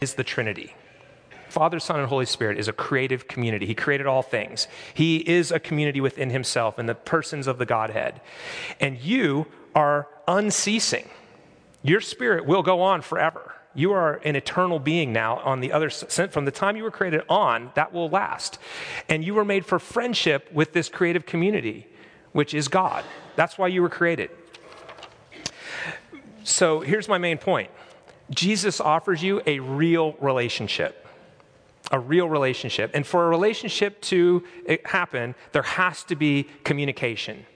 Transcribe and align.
is 0.00 0.14
the 0.14 0.24
Trinity. 0.24 0.74
Father, 1.48 1.80
Son, 1.80 1.98
and 1.98 2.08
Holy 2.08 2.26
Spirit 2.26 2.58
is 2.58 2.68
a 2.68 2.72
creative 2.72 3.26
community. 3.26 3.66
He 3.66 3.74
created 3.74 4.06
all 4.06 4.22
things. 4.22 4.68
He 4.92 5.16
is 5.16 5.50
a 5.50 5.58
community 5.58 6.00
within 6.00 6.30
himself 6.30 6.78
and 6.78 6.88
the 6.88 6.94
persons 6.94 7.46
of 7.46 7.58
the 7.58 7.66
Godhead. 7.66 8.20
And 8.80 8.98
you 8.98 9.46
are 9.74 10.08
unceasing. 10.26 11.08
Your 11.82 12.00
spirit 12.00 12.44
will 12.44 12.62
go 12.62 12.82
on 12.82 13.02
forever. 13.02 13.54
You 13.74 13.92
are 13.92 14.20
an 14.24 14.36
eternal 14.36 14.78
being 14.78 15.12
now 15.12 15.38
on 15.38 15.60
the 15.60 15.72
other 15.72 15.88
from 15.88 16.44
the 16.44 16.50
time 16.50 16.76
you 16.76 16.82
were 16.82 16.90
created 16.90 17.22
on, 17.28 17.70
that 17.74 17.92
will 17.92 18.08
last. 18.08 18.58
And 19.08 19.24
you 19.24 19.34
were 19.34 19.44
made 19.44 19.64
for 19.64 19.78
friendship 19.78 20.50
with 20.52 20.72
this 20.72 20.88
creative 20.88 21.26
community, 21.26 21.86
which 22.32 22.54
is 22.54 22.68
God. 22.68 23.04
That's 23.36 23.56
why 23.56 23.68
you 23.68 23.82
were 23.82 23.88
created. 23.88 24.30
So 26.44 26.80
here's 26.80 27.08
my 27.08 27.18
main 27.18 27.38
point 27.38 27.70
Jesus 28.30 28.80
offers 28.80 29.22
you 29.22 29.42
a 29.46 29.58
real 29.60 30.12
relationship. 30.20 31.06
A 31.90 31.98
real 31.98 32.28
relationship. 32.28 32.90
And 32.94 33.06
for 33.06 33.26
a 33.26 33.28
relationship 33.28 34.00
to 34.02 34.44
eh, 34.66 34.76
happen, 34.84 35.34
there 35.52 35.62
has 35.62 36.04
to 36.04 36.16
be 36.16 36.46
communication. 36.64 37.46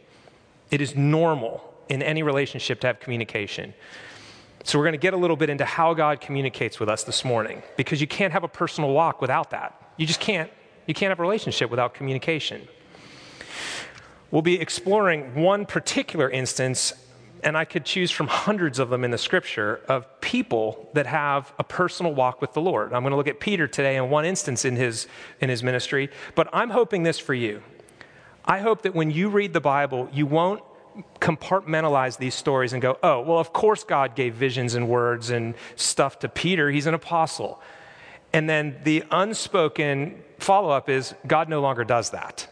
It 0.71 0.81
is 0.81 0.97
normal 0.97 1.75
in 1.89 2.03
any 2.03 2.23
relationship 2.23 2.81
to 2.81 2.87
have 2.87 3.01
communication. 3.01 3.75
So, 4.65 4.79
we're 4.79 4.85
going 4.85 4.93
to 4.93 4.99
get 4.99 5.13
a 5.13 5.17
little 5.17 5.37
bit 5.37 5.51
into 5.51 5.65
how 5.65 5.93
God 5.93 6.21
communicates 6.21 6.79
with 6.79 6.89
us 6.89 7.03
this 7.03 7.25
morning 7.25 7.63
because 7.77 8.01
you 8.01 8.07
can't 8.07 8.33
have 8.33 8.45
a 8.45 8.49
personal 8.49 8.93
walk 8.93 9.21
without 9.21 9.51
that. 9.51 9.93
You 9.97 10.07
just 10.07 10.21
can't. 10.21 10.51
You 10.87 10.95
can't 10.95 11.11
have 11.11 11.19
a 11.19 11.23
relationship 11.23 11.69
without 11.69 11.95
communication. 11.95 12.67
We'll 14.31 14.43
be 14.43 14.61
exploring 14.61 15.35
one 15.35 15.67
particular 15.67 16.31
instance 16.31 16.95
and 17.43 17.57
I 17.57 17.65
could 17.65 17.85
choose 17.85 18.11
from 18.11 18.27
hundreds 18.29 18.79
of 18.79 18.91
them 18.91 19.05
in 19.05 19.11
the 19.11 19.19
scripture 19.19 19.81
of 19.89 20.21
people 20.21 20.89
that 20.95 21.07
have 21.07 21.53
a 21.59 21.65
personal 21.65 22.15
walk 22.15 22.41
with 22.41 22.53
the 22.53 22.61
Lord. 22.61 22.93
I'm 22.93 23.03
going 23.03 23.11
to 23.11 23.17
look 23.17 23.29
at 23.29 23.41
Peter 23.41 23.67
today 23.67 23.97
in 23.97 24.11
one 24.11 24.25
instance 24.25 24.65
in 24.65 24.77
his, 24.77 25.07
in 25.41 25.49
his 25.49 25.63
ministry, 25.63 26.11
but 26.35 26.49
I'm 26.53 26.71
hoping 26.71 27.03
this 27.03 27.19
for 27.19 27.35
you. 27.35 27.63
I 28.45 28.59
hope 28.59 28.83
that 28.83 28.95
when 28.95 29.11
you 29.11 29.29
read 29.29 29.53
the 29.53 29.61
Bible, 29.61 30.09
you 30.13 30.27
won't 30.27 30.63
compartmentalize 31.21 32.19
these 32.19 32.35
stories 32.35 32.73
and 32.73 32.83
go, 32.83 32.99
oh, 33.03 33.21
well, 33.21 33.39
of 33.39 33.53
course 33.53 33.85
God 33.85 34.15
gave 34.15 34.35
visions 34.35 34.75
and 34.75 34.89
words 34.89 35.31
and 35.31 35.55
stuff 35.77 36.19
to 36.21 36.29
Peter. 36.29 36.71
He's 36.71 36.87
an 36.87 36.95
apostle. 36.95 37.61
And 38.33 38.49
then 38.49 38.79
the 38.85 39.05
unspoken 39.11 40.23
follow 40.39 40.71
up 40.71 40.89
is 40.89 41.15
God 41.27 41.49
no 41.49 41.61
longer 41.61 41.85
does 41.85 42.11
that. 42.11 42.49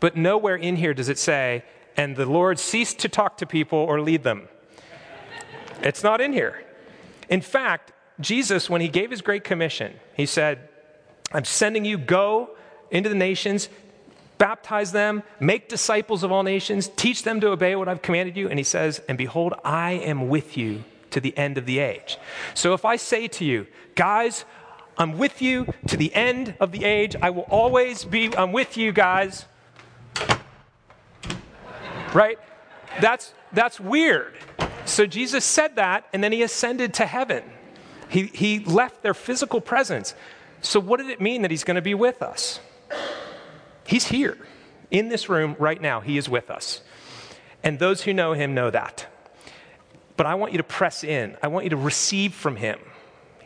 But 0.00 0.16
nowhere 0.16 0.56
in 0.56 0.76
here 0.76 0.94
does 0.94 1.08
it 1.08 1.18
say, 1.18 1.64
and 1.98 2.14
the 2.14 2.24
Lord 2.24 2.60
ceased 2.60 3.00
to 3.00 3.08
talk 3.08 3.36
to 3.38 3.46
people 3.46 3.78
or 3.78 4.00
lead 4.00 4.22
them. 4.22 4.48
It's 5.82 6.02
not 6.02 6.20
in 6.20 6.32
here. 6.32 6.64
In 7.28 7.40
fact, 7.40 7.92
Jesus, 8.20 8.70
when 8.70 8.80
he 8.80 8.88
gave 8.88 9.10
his 9.10 9.20
great 9.20 9.42
commission, 9.44 9.94
he 10.14 10.24
said, 10.24 10.68
I'm 11.32 11.44
sending 11.44 11.84
you, 11.84 11.98
go 11.98 12.50
into 12.90 13.08
the 13.08 13.16
nations, 13.16 13.68
baptize 14.38 14.92
them, 14.92 15.24
make 15.40 15.68
disciples 15.68 16.22
of 16.22 16.30
all 16.30 16.44
nations, 16.44 16.88
teach 16.94 17.24
them 17.24 17.40
to 17.40 17.50
obey 17.50 17.74
what 17.74 17.88
I've 17.88 18.00
commanded 18.00 18.36
you. 18.36 18.48
And 18.48 18.58
he 18.58 18.64
says, 18.64 19.02
And 19.08 19.18
behold, 19.18 19.54
I 19.64 19.92
am 19.92 20.28
with 20.28 20.56
you 20.56 20.84
to 21.10 21.20
the 21.20 21.36
end 21.36 21.58
of 21.58 21.66
the 21.66 21.80
age. 21.80 22.16
So 22.54 22.74
if 22.74 22.84
I 22.84 22.94
say 22.96 23.26
to 23.28 23.44
you, 23.44 23.66
guys, 23.96 24.44
I'm 24.96 25.18
with 25.18 25.42
you 25.42 25.66
to 25.88 25.96
the 25.96 26.14
end 26.14 26.54
of 26.60 26.70
the 26.70 26.84
age, 26.84 27.16
I 27.20 27.30
will 27.30 27.46
always 27.50 28.04
be, 28.04 28.34
I'm 28.36 28.52
with 28.52 28.76
you, 28.76 28.92
guys 28.92 29.46
right? 32.14 32.38
That's, 33.00 33.34
that's 33.52 33.78
weird. 33.78 34.34
So 34.84 35.06
Jesus 35.06 35.44
said 35.44 35.76
that, 35.76 36.06
and 36.12 36.22
then 36.22 36.32
he 36.32 36.42
ascended 36.42 36.94
to 36.94 37.06
heaven. 37.06 37.44
He, 38.08 38.26
he 38.26 38.60
left 38.60 39.02
their 39.02 39.14
physical 39.14 39.60
presence. 39.60 40.14
So, 40.60 40.80
what 40.80 40.98
did 40.98 41.10
it 41.10 41.20
mean 41.20 41.42
that 41.42 41.50
he's 41.50 41.64
going 41.64 41.76
to 41.76 41.82
be 41.82 41.94
with 41.94 42.22
us? 42.22 42.60
He's 43.86 44.06
here 44.06 44.36
in 44.90 45.08
this 45.08 45.28
room 45.28 45.56
right 45.58 45.80
now. 45.80 46.00
He 46.00 46.18
is 46.18 46.28
with 46.28 46.50
us. 46.50 46.80
And 47.62 47.78
those 47.78 48.02
who 48.02 48.12
know 48.12 48.32
him 48.32 48.54
know 48.54 48.70
that. 48.70 49.06
But 50.16 50.26
I 50.26 50.34
want 50.34 50.52
you 50.52 50.58
to 50.58 50.64
press 50.64 51.04
in, 51.04 51.36
I 51.42 51.48
want 51.48 51.64
you 51.64 51.70
to 51.70 51.76
receive 51.76 52.34
from 52.34 52.56
him. 52.56 52.78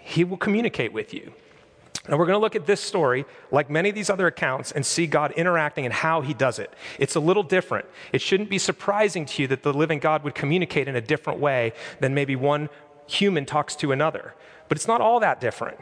He 0.00 0.24
will 0.24 0.36
communicate 0.36 0.92
with 0.92 1.12
you. 1.12 1.32
And 2.08 2.18
we're 2.18 2.26
going 2.26 2.36
to 2.36 2.40
look 2.40 2.56
at 2.56 2.66
this 2.66 2.80
story, 2.80 3.24
like 3.52 3.70
many 3.70 3.88
of 3.88 3.94
these 3.94 4.10
other 4.10 4.26
accounts, 4.26 4.72
and 4.72 4.84
see 4.84 5.06
God 5.06 5.32
interacting 5.32 5.84
and 5.84 5.94
how 5.94 6.20
he 6.20 6.34
does 6.34 6.58
it. 6.58 6.72
It's 6.98 7.14
a 7.14 7.20
little 7.20 7.44
different. 7.44 7.86
It 8.12 8.20
shouldn't 8.20 8.50
be 8.50 8.58
surprising 8.58 9.24
to 9.26 9.42
you 9.42 9.48
that 9.48 9.62
the 9.62 9.72
living 9.72 10.00
God 10.00 10.24
would 10.24 10.34
communicate 10.34 10.88
in 10.88 10.96
a 10.96 11.00
different 11.00 11.38
way 11.38 11.72
than 12.00 12.12
maybe 12.12 12.34
one 12.34 12.70
human 13.06 13.46
talks 13.46 13.76
to 13.76 13.92
another. 13.92 14.34
But 14.68 14.78
it's 14.78 14.88
not 14.88 15.00
all 15.00 15.20
that 15.20 15.40
different. 15.40 15.78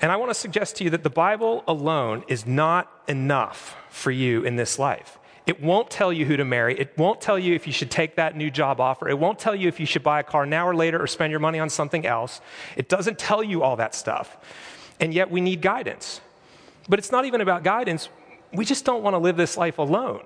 And 0.00 0.12
I 0.12 0.16
want 0.16 0.30
to 0.30 0.34
suggest 0.34 0.76
to 0.76 0.84
you 0.84 0.90
that 0.90 1.02
the 1.02 1.10
Bible 1.10 1.64
alone 1.66 2.24
is 2.28 2.46
not 2.46 2.92
enough 3.08 3.76
for 3.90 4.12
you 4.12 4.44
in 4.44 4.54
this 4.54 4.78
life. 4.78 5.18
It 5.46 5.62
won't 5.62 5.90
tell 5.90 6.12
you 6.12 6.26
who 6.26 6.36
to 6.36 6.44
marry. 6.44 6.78
It 6.78 6.96
won't 6.98 7.20
tell 7.20 7.38
you 7.38 7.54
if 7.54 7.66
you 7.66 7.72
should 7.72 7.90
take 7.90 8.16
that 8.16 8.36
new 8.36 8.50
job 8.50 8.80
offer. 8.80 9.08
It 9.08 9.18
won't 9.18 9.38
tell 9.38 9.56
you 9.56 9.66
if 9.66 9.80
you 9.80 9.86
should 9.86 10.02
buy 10.02 10.20
a 10.20 10.22
car 10.22 10.44
now 10.46 10.68
or 10.68 10.74
later 10.74 11.02
or 11.02 11.06
spend 11.06 11.30
your 11.30 11.40
money 11.40 11.58
on 11.58 11.70
something 11.70 12.06
else. 12.06 12.42
It 12.76 12.88
doesn't 12.88 13.18
tell 13.18 13.42
you 13.42 13.62
all 13.62 13.76
that 13.76 13.94
stuff 13.94 14.36
and 15.00 15.14
yet 15.14 15.30
we 15.30 15.40
need 15.40 15.60
guidance. 15.60 16.20
But 16.88 16.98
it's 16.98 17.12
not 17.12 17.24
even 17.24 17.40
about 17.40 17.62
guidance. 17.62 18.08
We 18.52 18.64
just 18.64 18.84
don't 18.84 19.02
want 19.02 19.14
to 19.14 19.18
live 19.18 19.36
this 19.36 19.56
life 19.56 19.78
alone. 19.78 20.22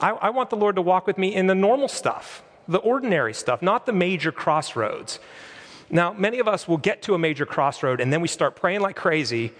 I, 0.00 0.10
I, 0.10 0.30
want 0.30 0.50
the 0.50 0.56
Lord 0.56 0.76
to 0.76 0.82
walk 0.82 1.06
with 1.06 1.18
me 1.18 1.34
in 1.34 1.46
the 1.46 1.54
normal 1.54 1.88
stuff, 1.88 2.42
the 2.66 2.78
ordinary 2.78 3.34
stuff, 3.34 3.62
not 3.62 3.84
the 3.86 3.92
major 3.92 4.32
crossroads. 4.32 5.18
Now, 5.90 6.12
many 6.12 6.38
of 6.38 6.48
us 6.48 6.66
will 6.66 6.78
get 6.78 7.02
to 7.02 7.14
a 7.14 7.18
major 7.18 7.44
crossroad 7.44 8.00
and 8.00 8.12
then 8.12 8.20
we 8.20 8.28
start 8.28 8.56
praying 8.56 8.80
like 8.80 8.96
crazy, 8.96 9.52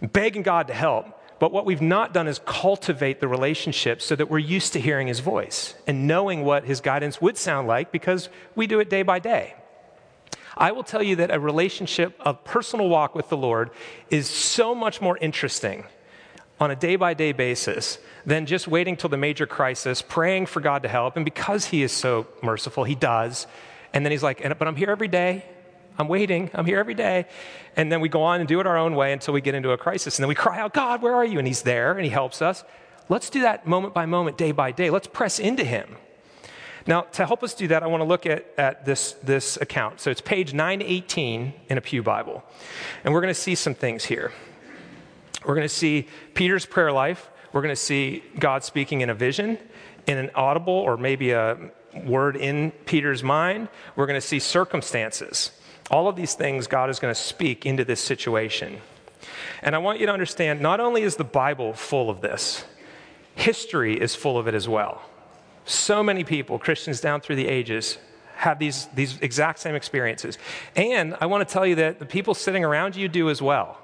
begging 0.00 0.42
God 0.42 0.68
to 0.68 0.74
help. 0.74 1.06
But 1.40 1.52
what 1.52 1.64
we've 1.64 1.82
not 1.82 2.12
done 2.12 2.28
is 2.28 2.38
cultivate 2.44 3.18
the 3.18 3.26
relationship 3.26 4.02
so 4.02 4.14
that 4.14 4.30
we're 4.30 4.38
used 4.38 4.74
to 4.74 4.80
hearing 4.80 5.08
his 5.08 5.20
voice 5.20 5.74
and 5.86 6.06
knowing 6.06 6.44
what 6.44 6.64
his 6.64 6.80
guidance 6.80 7.20
would 7.20 7.38
sound 7.38 7.66
like 7.66 7.90
because 7.90 8.28
we 8.54 8.66
do 8.66 8.78
it 8.78 8.90
day 8.90 9.02
by 9.02 9.18
day. 9.18 9.54
I 10.56 10.72
will 10.72 10.82
tell 10.82 11.02
you 11.02 11.16
that 11.16 11.30
a 11.30 11.38
relationship, 11.38 12.16
a 12.20 12.34
personal 12.34 12.88
walk 12.88 13.14
with 13.14 13.28
the 13.28 13.36
Lord, 13.36 13.70
is 14.10 14.28
so 14.28 14.74
much 14.74 15.00
more 15.00 15.16
interesting 15.18 15.84
on 16.58 16.70
a 16.70 16.76
day 16.76 16.96
by 16.96 17.14
day 17.14 17.32
basis 17.32 17.98
than 18.26 18.46
just 18.46 18.68
waiting 18.68 18.96
till 18.96 19.08
the 19.08 19.16
major 19.16 19.46
crisis, 19.46 20.02
praying 20.02 20.46
for 20.46 20.60
God 20.60 20.82
to 20.82 20.88
help. 20.88 21.16
And 21.16 21.24
because 21.24 21.66
He 21.66 21.82
is 21.82 21.92
so 21.92 22.26
merciful, 22.42 22.84
He 22.84 22.94
does. 22.94 23.46
And 23.94 24.04
then 24.04 24.12
He's 24.12 24.22
like, 24.22 24.42
but 24.42 24.68
I'm 24.68 24.76
here 24.76 24.90
every 24.90 25.08
day. 25.08 25.44
I'm 25.98 26.08
waiting. 26.08 26.50
I'm 26.54 26.66
here 26.66 26.78
every 26.78 26.94
day. 26.94 27.26
And 27.76 27.90
then 27.90 28.00
we 28.00 28.08
go 28.08 28.22
on 28.22 28.40
and 28.40 28.48
do 28.48 28.60
it 28.60 28.66
our 28.66 28.76
own 28.76 28.94
way 28.94 29.12
until 29.12 29.34
we 29.34 29.40
get 29.40 29.54
into 29.54 29.70
a 29.70 29.78
crisis. 29.78 30.18
And 30.18 30.22
then 30.22 30.28
we 30.28 30.34
cry 30.34 30.58
out, 30.58 30.72
God, 30.72 31.02
where 31.02 31.14
are 31.14 31.24
you? 31.24 31.38
And 31.38 31.46
He's 31.46 31.62
there 31.62 31.92
and 31.92 32.04
He 32.04 32.10
helps 32.10 32.42
us. 32.42 32.64
Let's 33.08 33.30
do 33.30 33.42
that 33.42 33.66
moment 33.66 33.94
by 33.94 34.06
moment, 34.06 34.38
day 34.38 34.52
by 34.52 34.72
day. 34.72 34.90
Let's 34.90 35.06
press 35.08 35.38
into 35.38 35.64
Him. 35.64 35.96
Now, 36.90 37.02
to 37.02 37.24
help 37.24 37.44
us 37.44 37.54
do 37.54 37.68
that, 37.68 37.84
I 37.84 37.86
want 37.86 38.00
to 38.00 38.04
look 38.04 38.26
at, 38.26 38.52
at 38.58 38.84
this, 38.84 39.12
this 39.22 39.56
account. 39.58 40.00
So 40.00 40.10
it's 40.10 40.20
page 40.20 40.52
918 40.52 41.52
in 41.68 41.78
a 41.78 41.80
Pew 41.80 42.02
Bible. 42.02 42.42
And 43.04 43.14
we're 43.14 43.20
going 43.20 43.32
to 43.32 43.40
see 43.40 43.54
some 43.54 43.76
things 43.76 44.04
here. 44.04 44.32
We're 45.46 45.54
going 45.54 45.68
to 45.68 45.72
see 45.72 46.08
Peter's 46.34 46.66
prayer 46.66 46.90
life. 46.90 47.30
We're 47.52 47.62
going 47.62 47.70
to 47.70 47.80
see 47.80 48.24
God 48.40 48.64
speaking 48.64 49.02
in 49.02 49.08
a 49.08 49.14
vision, 49.14 49.56
in 50.08 50.18
an 50.18 50.32
audible 50.34 50.72
or 50.72 50.96
maybe 50.96 51.30
a 51.30 51.70
word 51.94 52.34
in 52.34 52.72
Peter's 52.86 53.22
mind. 53.22 53.68
We're 53.94 54.06
going 54.06 54.20
to 54.20 54.26
see 54.26 54.40
circumstances. 54.40 55.52
All 55.92 56.08
of 56.08 56.16
these 56.16 56.34
things 56.34 56.66
God 56.66 56.90
is 56.90 56.98
going 56.98 57.14
to 57.14 57.20
speak 57.20 57.66
into 57.66 57.84
this 57.84 58.00
situation. 58.00 58.80
And 59.62 59.76
I 59.76 59.78
want 59.78 60.00
you 60.00 60.06
to 60.06 60.12
understand 60.12 60.60
not 60.60 60.80
only 60.80 61.02
is 61.02 61.14
the 61.14 61.22
Bible 61.22 61.72
full 61.72 62.10
of 62.10 62.20
this, 62.20 62.64
history 63.36 63.94
is 63.94 64.16
full 64.16 64.36
of 64.36 64.48
it 64.48 64.54
as 64.54 64.68
well. 64.68 65.02
So 65.70 66.02
many 66.02 66.24
people, 66.24 66.58
Christians 66.58 67.00
down 67.00 67.20
through 67.20 67.36
the 67.36 67.46
ages, 67.46 67.96
have 68.34 68.58
these, 68.58 68.86
these 68.94 69.18
exact 69.20 69.60
same 69.60 69.76
experiences. 69.76 70.36
And 70.74 71.16
I 71.20 71.26
want 71.26 71.46
to 71.46 71.52
tell 71.52 71.64
you 71.64 71.76
that 71.76 72.00
the 72.00 72.06
people 72.06 72.34
sitting 72.34 72.64
around 72.64 72.96
you 72.96 73.06
do 73.06 73.30
as 73.30 73.40
well. 73.40 73.78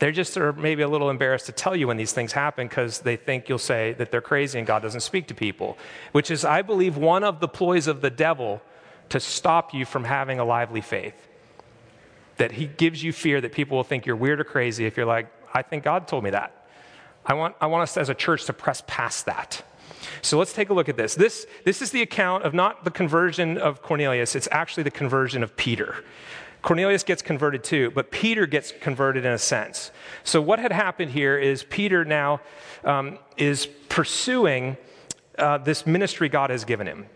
They're 0.00 0.10
just 0.10 0.36
are 0.36 0.52
maybe 0.52 0.82
a 0.82 0.88
little 0.88 1.08
embarrassed 1.08 1.46
to 1.46 1.52
tell 1.52 1.76
you 1.76 1.86
when 1.86 1.96
these 1.96 2.12
things 2.12 2.32
happen 2.32 2.66
because 2.66 3.00
they 3.00 3.14
think 3.14 3.48
you'll 3.48 3.58
say 3.58 3.92
that 3.98 4.10
they're 4.10 4.20
crazy 4.20 4.58
and 4.58 4.66
God 4.66 4.82
doesn't 4.82 5.02
speak 5.02 5.28
to 5.28 5.34
people, 5.34 5.78
which 6.10 6.28
is, 6.28 6.44
I 6.44 6.62
believe, 6.62 6.96
one 6.96 7.22
of 7.22 7.38
the 7.38 7.48
ploys 7.48 7.86
of 7.86 8.00
the 8.00 8.10
devil 8.10 8.60
to 9.10 9.20
stop 9.20 9.72
you 9.72 9.84
from 9.84 10.04
having 10.04 10.40
a 10.40 10.44
lively 10.44 10.80
faith. 10.80 11.28
That 12.38 12.52
he 12.52 12.66
gives 12.66 13.00
you 13.00 13.12
fear 13.12 13.40
that 13.42 13.52
people 13.52 13.76
will 13.76 13.84
think 13.84 14.06
you're 14.06 14.16
weird 14.16 14.40
or 14.40 14.44
crazy 14.44 14.86
if 14.86 14.96
you're 14.96 15.06
like, 15.06 15.28
I 15.54 15.62
think 15.62 15.84
God 15.84 16.08
told 16.08 16.24
me 16.24 16.30
that. 16.30 16.66
I 17.24 17.34
want, 17.34 17.54
I 17.60 17.66
want 17.66 17.82
us 17.82 17.96
as 17.96 18.08
a 18.08 18.14
church 18.14 18.46
to 18.46 18.52
press 18.52 18.82
past 18.88 19.26
that. 19.26 19.62
So 20.22 20.38
let's 20.38 20.52
take 20.52 20.70
a 20.70 20.74
look 20.74 20.88
at 20.88 20.96
this. 20.96 21.14
This, 21.14 21.46
this 21.64 21.82
is 21.82 21.90
the 21.90 22.02
account 22.02 22.44
of 22.44 22.54
not 22.54 22.84
the 22.84 22.90
conversion 22.90 23.58
of 23.58 23.82
Cornelius, 23.82 24.34
it's 24.34 24.48
actually 24.50 24.84
the 24.84 24.90
conversion 24.90 25.42
of 25.42 25.56
Peter. 25.56 26.04
Cornelius 26.62 27.02
gets 27.04 27.22
converted 27.22 27.64
too, 27.64 27.90
but 27.90 28.10
Peter 28.10 28.46
gets 28.46 28.72
converted 28.80 29.24
in 29.24 29.32
a 29.32 29.38
sense. 29.38 29.90
So, 30.24 30.42
what 30.42 30.58
had 30.58 30.72
happened 30.72 31.10
here 31.10 31.38
is 31.38 31.64
Peter 31.64 32.04
now 32.04 32.40
um, 32.84 33.18
is 33.38 33.66
pursuing 33.88 34.76
uh, 35.38 35.58
this 35.58 35.86
ministry 35.86 36.28
God 36.28 36.50
has 36.50 36.64
given 36.64 36.86
him. 36.86 37.06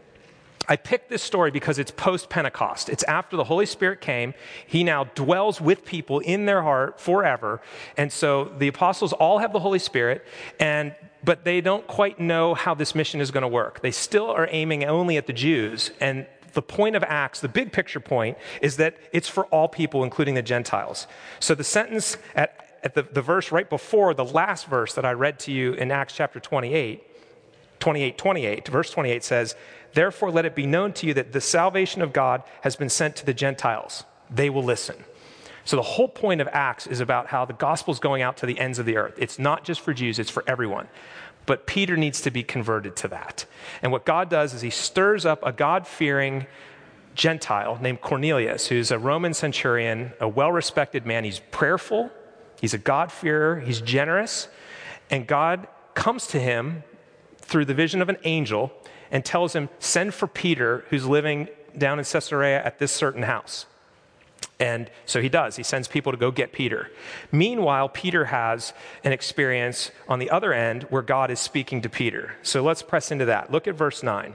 I 0.67 0.77
picked 0.77 1.11
this 1.11 1.23
story 1.23 1.51
because 1.51 1.79
it's 1.79 1.91
post 1.91 2.31
Pentecost. 2.31 2.89
It's 2.89 3.03
after 3.05 3.37
the 3.37 3.45
Holy 3.45 3.67
Spirit 3.67 4.01
came. 4.01 4.33
He 4.67 4.83
now 4.83 5.05
dwells 5.05 5.61
with 5.61 5.85
people 5.85 6.21
in 6.21 6.47
their 6.47 6.63
heart 6.63 6.99
forever. 6.99 7.61
And 7.99 8.11
so 8.11 8.47
the 8.59 8.69
apostles 8.69 9.13
all 9.13 9.39
have 9.39 9.53
the 9.53 9.61
Holy 9.61 9.79
Spirit, 9.79 10.25
and, 10.59 10.95
but 11.25 11.45
they 11.45 11.61
don't 11.61 11.87
quite 11.87 12.21
know 12.21 12.55
how 12.55 12.75
this 12.75 12.95
mission 12.95 13.21
is 13.21 13.31
going 13.31 13.43
to 13.43 13.49
work. 13.49 13.81
They 13.81 13.91
still 13.91 14.31
are 14.31 14.49
aiming 14.51 14.85
only 14.85 15.17
at 15.17 15.27
the 15.27 15.33
Jews. 15.33 15.91
And 16.01 16.27
the 16.53 16.63
point 16.63 16.97
of 16.97 17.03
Acts, 17.05 17.41
the 17.41 17.49
big 17.49 17.73
picture 17.73 18.01
point, 18.01 18.39
is 18.61 18.77
that 18.77 18.97
it's 19.13 19.29
for 19.29 19.47
all 19.47 19.69
people, 19.69 20.05
including 20.05 20.35
the 20.35 20.43
Gentiles. 20.43 21.07
So 21.41 21.55
the 21.55 21.65
sentence 21.65 22.17
at, 22.35 22.79
at 22.83 22.95
the, 22.95 23.03
the 23.03 23.23
verse 23.23 23.53
right 23.53 23.69
before 23.69 24.15
the 24.15 24.25
last 24.25 24.67
verse 24.67 24.95
that 24.95 25.05
I 25.05 25.13
read 25.13 25.39
to 25.41 25.53
you 25.53 25.73
in 25.75 25.91
Acts 25.91 26.15
chapter 26.15 26.41
28, 26.41 27.03
28, 27.81 28.19
28, 28.19 28.69
verse 28.69 28.91
28 28.91 29.25
says, 29.25 29.57
Therefore, 29.95 30.31
let 30.31 30.45
it 30.45 30.55
be 30.55 30.67
known 30.67 30.93
to 30.95 31.07
you 31.07 31.15
that 31.15 31.33
the 31.33 31.41
salvation 31.41 32.03
of 32.03 32.13
God 32.13 32.43
has 32.63 32.77
been 32.77 32.89
sent 32.89 33.17
to 33.17 33.27
the 33.27 33.35
Gentiles. 33.35 34.05
They 34.29 34.51
will 34.51 34.65
listen. 34.65 34.97
So, 35.65 35.77
the 35.77 35.83
whole 35.83 36.09
point 36.09 36.41
of 36.41 36.49
Acts 36.53 36.87
is 36.87 37.01
about 37.01 37.29
how 37.29 37.45
the 37.45 37.55
gospel 37.55 37.93
is 37.93 37.99
going 37.99 38.23
out 38.23 38.37
to 38.39 38.47
the 38.47 38.59
ends 38.59 38.79
of 38.79 38.87
the 38.87 38.97
earth. 38.97 39.15
It's 39.17 39.39
not 39.39 39.65
just 39.65 39.81
for 39.81 39.95
Jews, 39.95 40.19
it's 40.19 40.31
for 40.31 40.45
everyone. 40.47 40.89
But 41.47 41.67
Peter 41.67 41.97
needs 41.97 42.21
to 42.23 42.31
be 42.31 42.43
converted 42.43 42.97
to 42.97 43.09
that. 43.09 43.47
And 43.83 43.93
what 43.93 44.05
God 44.05 44.31
does 44.31 44.55
is 44.55 44.63
he 44.63 44.71
stirs 44.71 45.27
up 45.27 45.45
a 45.45 45.53
God 45.53 45.87
fearing 45.87 46.47
Gentile 47.15 47.79
named 47.81 48.01
Cornelius, 48.01 48.67
who's 48.67 48.91
a 48.91 48.99
Roman 48.99 49.35
centurion, 49.35 50.13
a 50.21 50.29
well 50.29 50.53
respected 50.53 51.07
man. 51.07 51.25
He's 51.25 51.41
prayerful, 51.51 52.11
he's 52.61 52.75
a 52.75 52.79
God-fearer, 52.79 53.61
he's 53.61 53.81
generous. 53.81 54.49
And 55.11 55.27
God 55.27 55.69
comes 55.95 56.27
to 56.29 56.41
him 56.41 56.83
through 57.39 57.67
the 57.67 57.75
vision 57.75 58.03
of 58.03 58.09
an 58.09 58.17
angel 58.25 58.73
and 59.11 59.25
tells 59.25 59.55
him, 59.55 59.69
Send 59.79 60.15
for 60.15 60.27
Peter, 60.27 60.85
who's 60.91 61.07
living 61.07 61.49
down 61.77 61.99
in 61.99 62.05
Caesarea 62.05 62.65
at 62.65 62.79
this 62.79 62.91
certain 62.91 63.23
house. 63.23 63.67
And 64.61 64.91
so 65.05 65.21
he 65.21 65.29
does. 65.29 65.57
He 65.57 65.63
sends 65.63 65.89
people 65.89 66.13
to 66.13 66.19
go 66.19 66.31
get 66.31 66.53
Peter. 66.53 66.91
Meanwhile, 67.33 67.89
Peter 67.89 68.27
has 68.27 68.73
an 69.03 69.13
experience 69.13 69.91
on 70.09 70.19
the 70.19 70.31
other 70.31 70.53
end 70.53 70.85
where 70.85 71.03
God 71.03 71.31
is 71.31 71.41
speaking 71.41 71.83
to 71.83 71.89
Peter. 71.89 72.37
So 72.43 72.63
let's 72.63 72.83
press 72.83 73.11
into 73.11 73.25
that. 73.25 73.51
Look 73.51 73.67
at 73.67 73.75
verse 73.75 74.03
9. 74.03 74.35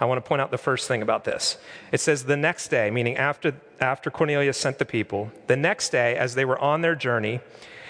I 0.00 0.04
want 0.06 0.22
to 0.22 0.28
point 0.28 0.40
out 0.40 0.50
the 0.50 0.58
first 0.58 0.88
thing 0.88 1.02
about 1.02 1.24
this. 1.24 1.56
It 1.92 2.00
says, 2.00 2.24
The 2.24 2.36
next 2.36 2.68
day, 2.68 2.90
meaning 2.90 3.16
after, 3.16 3.54
after 3.80 4.10
Cornelius 4.10 4.58
sent 4.58 4.78
the 4.78 4.84
people, 4.84 5.30
the 5.46 5.56
next 5.56 5.90
day, 5.90 6.16
as 6.16 6.34
they 6.34 6.44
were 6.44 6.58
on 6.58 6.80
their 6.80 6.94
journey 6.94 7.40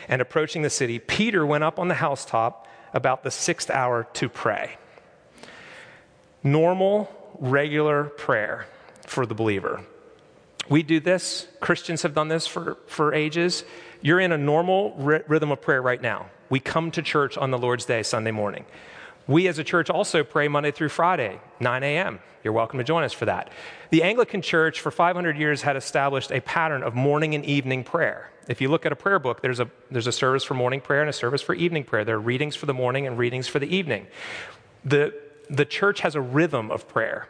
and 0.08 0.20
approaching 0.20 0.62
the 0.62 0.70
city, 0.70 0.98
Peter 0.98 1.46
went 1.46 1.64
up 1.64 1.78
on 1.78 1.88
the 1.88 1.94
housetop 1.94 2.68
about 2.92 3.22
the 3.22 3.30
sixth 3.30 3.70
hour 3.70 4.06
to 4.14 4.28
pray 4.28 4.76
normal, 6.44 7.10
regular 7.38 8.04
prayer 8.04 8.66
for 9.06 9.24
the 9.26 9.34
believer. 9.34 9.82
We 10.68 10.82
do 10.82 11.00
this, 11.00 11.46
Christians 11.60 12.02
have 12.02 12.14
done 12.14 12.28
this 12.28 12.46
for, 12.46 12.78
for 12.86 13.12
ages. 13.12 13.64
You're 14.00 14.20
in 14.20 14.32
a 14.32 14.38
normal 14.38 14.94
rhythm 14.96 15.50
of 15.50 15.60
prayer 15.60 15.82
right 15.82 16.00
now. 16.00 16.26
We 16.48 16.60
come 16.60 16.90
to 16.92 17.02
church 17.02 17.36
on 17.36 17.50
the 17.50 17.58
Lord's 17.58 17.84
Day, 17.84 18.02
Sunday 18.02 18.30
morning. 18.30 18.64
We 19.26 19.48
as 19.48 19.58
a 19.58 19.64
church 19.64 19.88
also 19.88 20.22
pray 20.22 20.48
Monday 20.48 20.70
through 20.70 20.90
Friday, 20.90 21.40
9 21.60 21.82
a.m. 21.82 22.20
You're 22.42 22.52
welcome 22.52 22.78
to 22.78 22.84
join 22.84 23.04
us 23.04 23.12
for 23.14 23.24
that. 23.24 23.50
The 23.90 24.02
Anglican 24.02 24.42
Church 24.42 24.80
for 24.80 24.90
500 24.90 25.38
years 25.38 25.62
had 25.62 25.76
established 25.76 26.30
a 26.30 26.40
pattern 26.40 26.82
of 26.82 26.94
morning 26.94 27.34
and 27.34 27.44
evening 27.44 27.84
prayer. 27.84 28.30
If 28.48 28.60
you 28.60 28.68
look 28.68 28.84
at 28.84 28.92
a 28.92 28.96
prayer 28.96 29.18
book, 29.18 29.40
there's 29.40 29.60
a, 29.60 29.70
there's 29.90 30.06
a 30.06 30.12
service 30.12 30.44
for 30.44 30.52
morning 30.52 30.82
prayer 30.82 31.00
and 31.00 31.08
a 31.08 31.14
service 31.14 31.40
for 31.40 31.54
evening 31.54 31.84
prayer. 31.84 32.04
There 32.04 32.16
are 32.16 32.20
readings 32.20 32.54
for 32.54 32.66
the 32.66 32.74
morning 32.74 33.06
and 33.06 33.16
readings 33.16 33.48
for 33.48 33.58
the 33.58 33.74
evening. 33.74 34.06
The 34.84 35.14
the 35.50 35.64
church 35.64 36.00
has 36.00 36.14
a 36.14 36.20
rhythm 36.20 36.70
of 36.70 36.88
prayer. 36.88 37.28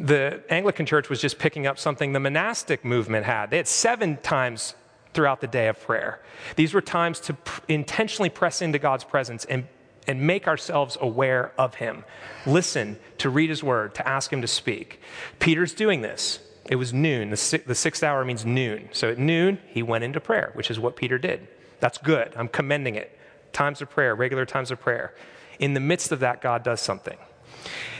The 0.00 0.42
Anglican 0.48 0.86
church 0.86 1.10
was 1.10 1.20
just 1.20 1.38
picking 1.38 1.66
up 1.66 1.78
something 1.78 2.12
the 2.12 2.20
monastic 2.20 2.84
movement 2.84 3.26
had. 3.26 3.50
They 3.50 3.58
had 3.58 3.68
seven 3.68 4.16
times 4.18 4.74
throughout 5.12 5.40
the 5.40 5.46
day 5.46 5.68
of 5.68 5.78
prayer. 5.80 6.20
These 6.56 6.72
were 6.72 6.80
times 6.80 7.20
to 7.20 7.34
pr- 7.34 7.60
intentionally 7.68 8.30
press 8.30 8.62
into 8.62 8.78
God's 8.78 9.04
presence 9.04 9.44
and, 9.44 9.66
and 10.06 10.20
make 10.20 10.48
ourselves 10.48 10.96
aware 11.00 11.52
of 11.58 11.74
Him. 11.74 12.04
Listen 12.46 12.98
to 13.18 13.28
read 13.28 13.50
His 13.50 13.62
word, 13.62 13.94
to 13.96 14.08
ask 14.08 14.32
Him 14.32 14.40
to 14.40 14.46
speak. 14.46 15.00
Peter's 15.38 15.74
doing 15.74 16.00
this. 16.00 16.40
It 16.66 16.76
was 16.76 16.92
noon. 16.94 17.30
The, 17.30 17.36
si- 17.36 17.58
the 17.58 17.74
sixth 17.74 18.02
hour 18.02 18.24
means 18.24 18.46
noon. 18.46 18.88
So 18.92 19.10
at 19.10 19.18
noon, 19.18 19.58
he 19.66 19.82
went 19.82 20.04
into 20.04 20.20
prayer, 20.20 20.50
which 20.54 20.70
is 20.70 20.80
what 20.80 20.96
Peter 20.96 21.18
did. 21.18 21.46
That's 21.80 21.98
good. 21.98 22.32
I'm 22.36 22.48
commending 22.48 22.94
it. 22.94 23.18
Times 23.52 23.82
of 23.82 23.90
prayer, 23.90 24.14
regular 24.14 24.46
times 24.46 24.70
of 24.70 24.80
prayer 24.80 25.14
in 25.60 25.74
the 25.74 25.80
midst 25.80 26.10
of 26.10 26.20
that, 26.20 26.40
God 26.40 26.62
does 26.62 26.80
something. 26.80 27.18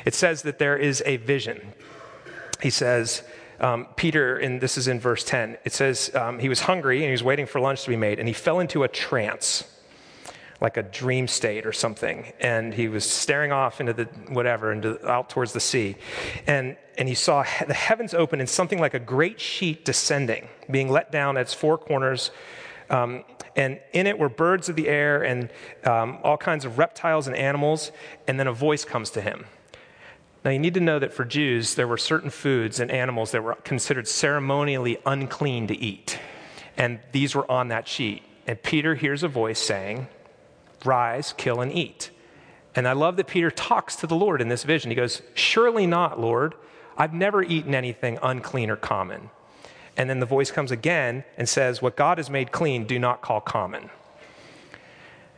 It 0.04 0.14
says 0.14 0.42
that 0.42 0.58
there 0.58 0.76
is 0.76 1.02
a 1.06 1.16
vision. 1.18 1.74
He 2.62 2.70
says, 2.70 3.22
um, 3.60 3.86
Peter, 3.96 4.38
and 4.38 4.60
this 4.60 4.78
is 4.78 4.88
in 4.88 4.98
verse 4.98 5.22
10, 5.24 5.58
it 5.64 5.72
says 5.72 6.10
um, 6.14 6.38
he 6.38 6.48
was 6.48 6.60
hungry 6.60 6.98
and 6.98 7.06
he 7.06 7.12
was 7.12 7.22
waiting 7.22 7.46
for 7.46 7.60
lunch 7.60 7.84
to 7.84 7.90
be 7.90 7.96
made, 7.96 8.18
and 8.18 8.26
he 8.26 8.34
fell 8.34 8.58
into 8.58 8.82
a 8.82 8.88
trance, 8.88 9.64
like 10.60 10.76
a 10.76 10.82
dream 10.82 11.28
state 11.28 11.66
or 11.66 11.72
something. 11.72 12.32
And 12.40 12.72
he 12.72 12.88
was 12.88 13.04
staring 13.04 13.52
off 13.52 13.80
into 13.80 13.92
the 13.92 14.04
whatever, 14.28 14.72
into, 14.72 15.06
out 15.08 15.28
towards 15.28 15.52
the 15.52 15.60
sea. 15.60 15.96
And, 16.46 16.76
and 16.96 17.08
he 17.08 17.14
saw 17.14 17.44
the 17.66 17.74
heavens 17.74 18.14
open 18.14 18.40
and 18.40 18.48
something 18.48 18.78
like 18.78 18.94
a 18.94 18.98
great 18.98 19.40
sheet 19.40 19.84
descending, 19.84 20.48
being 20.70 20.88
let 20.90 21.12
down 21.12 21.36
at 21.36 21.42
its 21.42 21.54
four 21.54 21.76
corners 21.76 22.30
um, 22.88 23.24
and 23.56 23.80
in 23.92 24.06
it 24.06 24.18
were 24.18 24.28
birds 24.28 24.68
of 24.68 24.76
the 24.76 24.88
air 24.88 25.22
and 25.22 25.50
um, 25.84 26.18
all 26.22 26.36
kinds 26.36 26.64
of 26.64 26.78
reptiles 26.78 27.26
and 27.26 27.36
animals. 27.36 27.92
And 28.28 28.38
then 28.38 28.46
a 28.46 28.52
voice 28.52 28.84
comes 28.84 29.10
to 29.10 29.20
him. 29.20 29.46
Now, 30.44 30.50
you 30.50 30.58
need 30.58 30.74
to 30.74 30.80
know 30.80 30.98
that 30.98 31.12
for 31.12 31.24
Jews, 31.24 31.74
there 31.74 31.86
were 31.86 31.98
certain 31.98 32.30
foods 32.30 32.80
and 32.80 32.90
animals 32.90 33.32
that 33.32 33.42
were 33.42 33.56
considered 33.56 34.08
ceremonially 34.08 34.98
unclean 35.04 35.66
to 35.66 35.76
eat. 35.76 36.18
And 36.78 37.00
these 37.12 37.34
were 37.34 37.50
on 37.50 37.68
that 37.68 37.86
sheet. 37.86 38.22
And 38.46 38.62
Peter 38.62 38.94
hears 38.94 39.22
a 39.22 39.28
voice 39.28 39.58
saying, 39.58 40.08
Rise, 40.84 41.34
kill, 41.36 41.60
and 41.60 41.70
eat. 41.70 42.10
And 42.74 42.88
I 42.88 42.92
love 42.92 43.16
that 43.16 43.26
Peter 43.26 43.50
talks 43.50 43.96
to 43.96 44.06
the 44.06 44.14
Lord 44.14 44.40
in 44.40 44.48
this 44.48 44.62
vision. 44.62 44.90
He 44.90 44.94
goes, 44.94 45.20
Surely 45.34 45.86
not, 45.86 46.18
Lord. 46.18 46.54
I've 46.96 47.12
never 47.12 47.42
eaten 47.42 47.74
anything 47.74 48.18
unclean 48.22 48.70
or 48.70 48.76
common. 48.76 49.30
And 50.00 50.08
then 50.08 50.18
the 50.18 50.24
voice 50.24 50.50
comes 50.50 50.70
again 50.70 51.24
and 51.36 51.46
says, 51.46 51.82
What 51.82 51.94
God 51.94 52.16
has 52.16 52.30
made 52.30 52.52
clean, 52.52 52.86
do 52.86 52.98
not 52.98 53.20
call 53.20 53.38
common. 53.38 53.90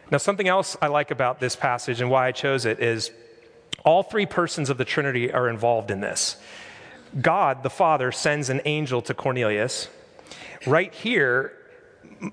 Now, 0.08 0.18
something 0.18 0.46
else 0.46 0.76
I 0.80 0.86
like 0.86 1.10
about 1.10 1.40
this 1.40 1.56
passage 1.56 2.00
and 2.00 2.08
why 2.08 2.28
I 2.28 2.30
chose 2.30 2.64
it 2.64 2.78
is 2.78 3.10
all 3.84 4.04
three 4.04 4.24
persons 4.24 4.70
of 4.70 4.78
the 4.78 4.84
Trinity 4.84 5.32
are 5.32 5.48
involved 5.48 5.90
in 5.90 6.00
this. 6.00 6.36
God, 7.20 7.64
the 7.64 7.70
Father, 7.70 8.12
sends 8.12 8.50
an 8.50 8.60
angel 8.64 9.02
to 9.02 9.14
Cornelius. 9.14 9.88
Right 10.64 10.94
here, 10.94 11.58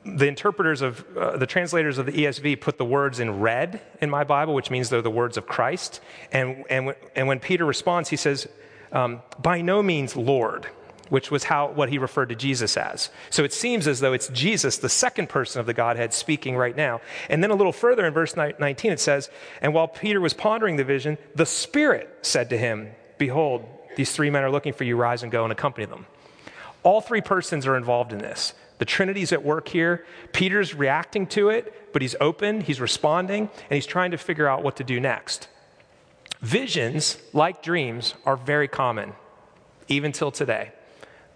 the 0.06 0.28
interpreters 0.28 0.84
of 0.84 1.04
uh, 1.18 1.36
the 1.38 1.48
translators 1.48 1.98
of 1.98 2.06
the 2.06 2.12
ESV 2.12 2.62
put 2.62 2.78
the 2.78 2.86
words 2.86 3.20
in 3.20 3.40
red 3.40 3.82
in 4.02 4.10
my 4.12 4.24
Bible, 4.24 4.54
which 4.54 4.70
means 4.70 4.92
they're 4.92 5.02
the 5.02 5.10
words 5.10 5.36
of 5.36 5.48
Christ. 5.48 6.00
And, 6.32 6.64
and, 6.70 6.94
and 7.16 7.28
when 7.28 7.40
Peter 7.40 7.66
responds, 7.66 8.08
he 8.10 8.18
says, 8.18 8.48
um, 8.92 9.24
By 9.42 9.62
no 9.62 9.82
means, 9.82 10.16
Lord 10.16 10.68
which 11.10 11.32
was 11.32 11.44
how, 11.46 11.72
what 11.72 11.90
he 11.90 11.98
referred 11.98 12.30
to 12.30 12.36
Jesus 12.36 12.78
as. 12.78 13.10
So 13.30 13.44
it 13.44 13.54
seems 13.54 13.88
as 13.88 14.00
though 14.00 14.14
it's 14.14 14.30
Jesus, 14.30 14.78
the 14.78 14.90
second 14.90 15.30
person 15.30 15.60
of 15.60 15.66
the 15.66 15.74
Godhead, 15.74 16.14
speaking 16.14 16.56
right 16.56 16.76
now. 16.76 17.02
And 17.30 17.44
then 17.44 17.52
a 17.52 17.56
little 17.56 17.74
further 17.74 18.06
in 18.06 18.14
verse 18.14 18.36
19, 18.36 18.92
it 18.92 19.00
says, 19.00 19.30
And 19.62 19.74
while 19.74 19.88
Peter 19.88 20.22
was 20.22 20.34
pondering 20.34 20.78
the 20.78 20.84
vision, 20.84 21.18
the 21.36 21.46
Spirit 21.46 22.20
said 22.22 22.50
to 22.52 22.58
him, 22.58 22.92
Behold, 23.18 23.66
these 23.96 24.12
three 24.12 24.30
men 24.30 24.44
are 24.44 24.52
looking 24.52 24.74
for 24.74 24.84
you, 24.84 24.96
rise 24.96 25.24
and 25.24 25.32
go 25.32 25.44
and 25.44 25.52
accompany 25.52 25.86
them. 25.86 26.06
All 26.84 27.02
three 27.02 27.22
persons 27.22 27.68
are 27.68 27.76
involved 27.76 28.14
in 28.14 28.20
this. 28.20 28.54
The 28.78 28.86
Trinity's 28.86 29.34
at 29.34 29.44
work 29.44 29.68
here. 29.68 30.06
Peter's 30.32 30.74
reacting 30.74 31.28
to 31.28 31.50
it, 31.50 31.92
but 31.92 32.02
he's 32.02 32.16
open, 32.22 32.62
he's 32.62 32.80
responding, 32.80 33.42
and 33.42 33.76
he's 33.76 33.86
trying 33.86 34.12
to 34.12 34.18
figure 34.18 34.48
out 34.48 34.64
what 34.64 34.78
to 34.78 34.86
do 34.86 35.00
next. 35.00 35.50
Visions, 36.40 37.18
like 37.34 37.62
dreams, 37.62 38.14
are 38.26 38.38
very 38.38 38.70
common, 38.70 39.12
even 39.90 40.14
till 40.14 40.32
today. 40.32 40.72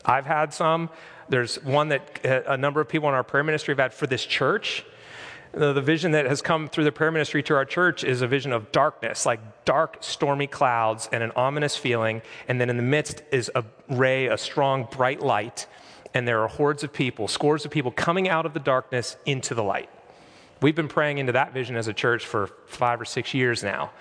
I've 0.06 0.26
had 0.26 0.54
some. 0.54 0.90
There's 1.30 1.56
one 1.64 1.90
that 1.90 2.26
uh, 2.26 2.42
a 2.48 2.58
number 2.58 2.82
of 2.82 2.90
people 2.90 3.10
in 3.10 3.16
our 3.16 3.24
prayer 3.24 3.44
ministry 3.44 3.74
have 3.74 3.80
had 3.80 3.94
for 3.94 4.08
this 4.08 4.26
church. 4.26 4.86
The 5.54 5.82
vision 5.82 6.14
that 6.14 6.26
has 6.26 6.42
come 6.42 6.68
through 6.68 6.86
the 6.86 6.92
prayer 6.92 7.12
ministry 7.12 7.44
to 7.44 7.56
our 7.56 7.66
church 7.66 8.04
is 8.04 8.24
a 8.24 8.28
vision 8.28 8.52
of 8.52 8.72
darkness, 8.72 9.24
like 9.24 9.40
dark, 9.66 9.98
stormy 10.02 10.48
clouds 10.48 11.08
and 11.12 11.22
an 11.22 11.32
ominous 11.36 11.78
feeling. 11.78 12.24
And 12.48 12.60
then 12.60 12.72
in 12.72 12.78
the 12.78 12.84
midst 12.84 13.22
is 13.32 13.52
a 13.54 13.64
ray, 13.88 14.28
a 14.28 14.38
strong, 14.38 14.88
bright 14.92 15.22
light. 15.22 15.68
And 16.16 16.28
there 16.28 16.42
are 16.42 16.48
hordes 16.48 16.84
of 16.84 16.92
people, 16.92 17.28
scores 17.28 17.66
of 17.66 17.72
people 17.72 17.92
coming 17.92 18.28
out 18.28 18.48
of 18.48 18.56
the 18.56 18.60
darkness 18.60 19.16
into 19.28 19.54
the 19.54 19.64
light. 19.64 19.90
We've 20.60 20.76
been 20.76 20.88
praying 20.88 21.20
into 21.20 21.34
that 21.34 21.54
vision 21.54 21.76
as 21.76 21.88
a 21.88 21.94
church 21.94 22.26
for 22.26 22.48
five 22.66 23.00
or 23.00 23.06
six 23.06 23.34
years 23.34 23.62
now 23.64 23.92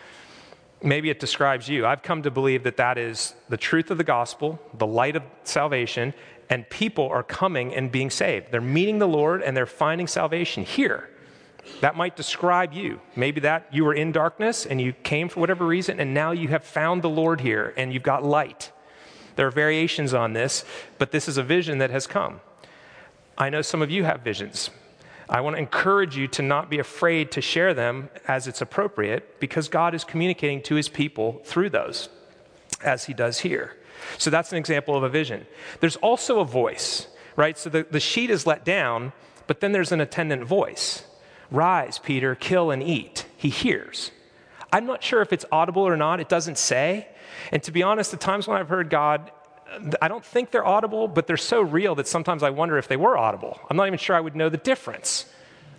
maybe 0.82 1.10
it 1.10 1.20
describes 1.20 1.68
you. 1.68 1.86
I've 1.86 2.02
come 2.02 2.22
to 2.22 2.30
believe 2.30 2.64
that 2.64 2.76
that 2.76 2.98
is 2.98 3.34
the 3.48 3.56
truth 3.56 3.90
of 3.90 3.98
the 3.98 4.04
gospel, 4.04 4.60
the 4.74 4.86
light 4.86 5.16
of 5.16 5.22
salvation, 5.44 6.14
and 6.50 6.68
people 6.68 7.08
are 7.08 7.22
coming 7.22 7.74
and 7.74 7.90
being 7.90 8.10
saved. 8.10 8.50
They're 8.50 8.60
meeting 8.60 8.98
the 8.98 9.08
Lord 9.08 9.42
and 9.42 9.56
they're 9.56 9.66
finding 9.66 10.06
salvation 10.06 10.64
here. 10.64 11.08
That 11.80 11.96
might 11.96 12.16
describe 12.16 12.72
you. 12.72 13.00
Maybe 13.16 13.40
that 13.40 13.68
you 13.72 13.84
were 13.84 13.94
in 13.94 14.12
darkness 14.12 14.66
and 14.66 14.80
you 14.80 14.92
came 14.92 15.28
for 15.28 15.40
whatever 15.40 15.64
reason, 15.64 16.00
and 16.00 16.12
now 16.12 16.32
you 16.32 16.48
have 16.48 16.64
found 16.64 17.02
the 17.02 17.08
Lord 17.08 17.40
here 17.40 17.72
and 17.76 17.92
you've 17.92 18.02
got 18.02 18.24
light. 18.24 18.72
There 19.36 19.46
are 19.46 19.52
variations 19.52 20.12
on 20.12 20.32
this, 20.32 20.64
but 20.98 21.10
this 21.12 21.28
is 21.28 21.38
a 21.38 21.42
vision 21.42 21.78
that 21.78 21.90
has 21.90 22.06
come. 22.06 22.40
I 23.38 23.48
know 23.48 23.62
some 23.62 23.80
of 23.80 23.90
you 23.90 24.04
have 24.04 24.20
visions. 24.20 24.70
I 25.28 25.40
want 25.40 25.56
to 25.56 25.60
encourage 25.60 26.16
you 26.16 26.28
to 26.28 26.42
not 26.42 26.70
be 26.70 26.78
afraid 26.78 27.32
to 27.32 27.40
share 27.40 27.74
them 27.74 28.10
as 28.26 28.46
it's 28.46 28.60
appropriate 28.60 29.40
because 29.40 29.68
God 29.68 29.94
is 29.94 30.04
communicating 30.04 30.62
to 30.62 30.74
his 30.74 30.88
people 30.88 31.40
through 31.44 31.70
those, 31.70 32.08
as 32.82 33.04
he 33.04 33.14
does 33.14 33.40
here. 33.40 33.76
So 34.18 34.30
that's 34.30 34.52
an 34.52 34.58
example 34.58 34.96
of 34.96 35.02
a 35.02 35.08
vision. 35.08 35.46
There's 35.80 35.96
also 35.96 36.40
a 36.40 36.44
voice, 36.44 37.06
right? 37.36 37.56
So 37.56 37.70
the, 37.70 37.86
the 37.88 38.00
sheet 38.00 38.30
is 38.30 38.46
let 38.46 38.64
down, 38.64 39.12
but 39.46 39.60
then 39.60 39.72
there's 39.72 39.92
an 39.92 40.00
attendant 40.00 40.44
voice 40.44 41.04
Rise, 41.50 41.98
Peter, 41.98 42.34
kill 42.34 42.70
and 42.70 42.82
eat. 42.82 43.26
He 43.36 43.50
hears. 43.50 44.10
I'm 44.72 44.86
not 44.86 45.02
sure 45.02 45.20
if 45.20 45.34
it's 45.34 45.44
audible 45.52 45.82
or 45.82 45.98
not, 45.98 46.18
it 46.18 46.28
doesn't 46.30 46.56
say. 46.56 47.08
And 47.52 47.62
to 47.64 47.70
be 47.70 47.82
honest, 47.82 48.10
the 48.10 48.16
times 48.16 48.48
when 48.48 48.56
I've 48.56 48.70
heard 48.70 48.88
God, 48.88 49.30
I 50.00 50.08
don't 50.08 50.24
think 50.24 50.50
they're 50.50 50.66
audible, 50.66 51.08
but 51.08 51.26
they're 51.26 51.36
so 51.36 51.60
real 51.62 51.94
that 51.96 52.06
sometimes 52.06 52.42
I 52.42 52.50
wonder 52.50 52.78
if 52.78 52.88
they 52.88 52.96
were 52.96 53.16
audible. 53.16 53.60
I'm 53.70 53.76
not 53.76 53.86
even 53.86 53.98
sure 53.98 54.14
I 54.14 54.20
would 54.20 54.36
know 54.36 54.48
the 54.48 54.56
difference. 54.56 55.26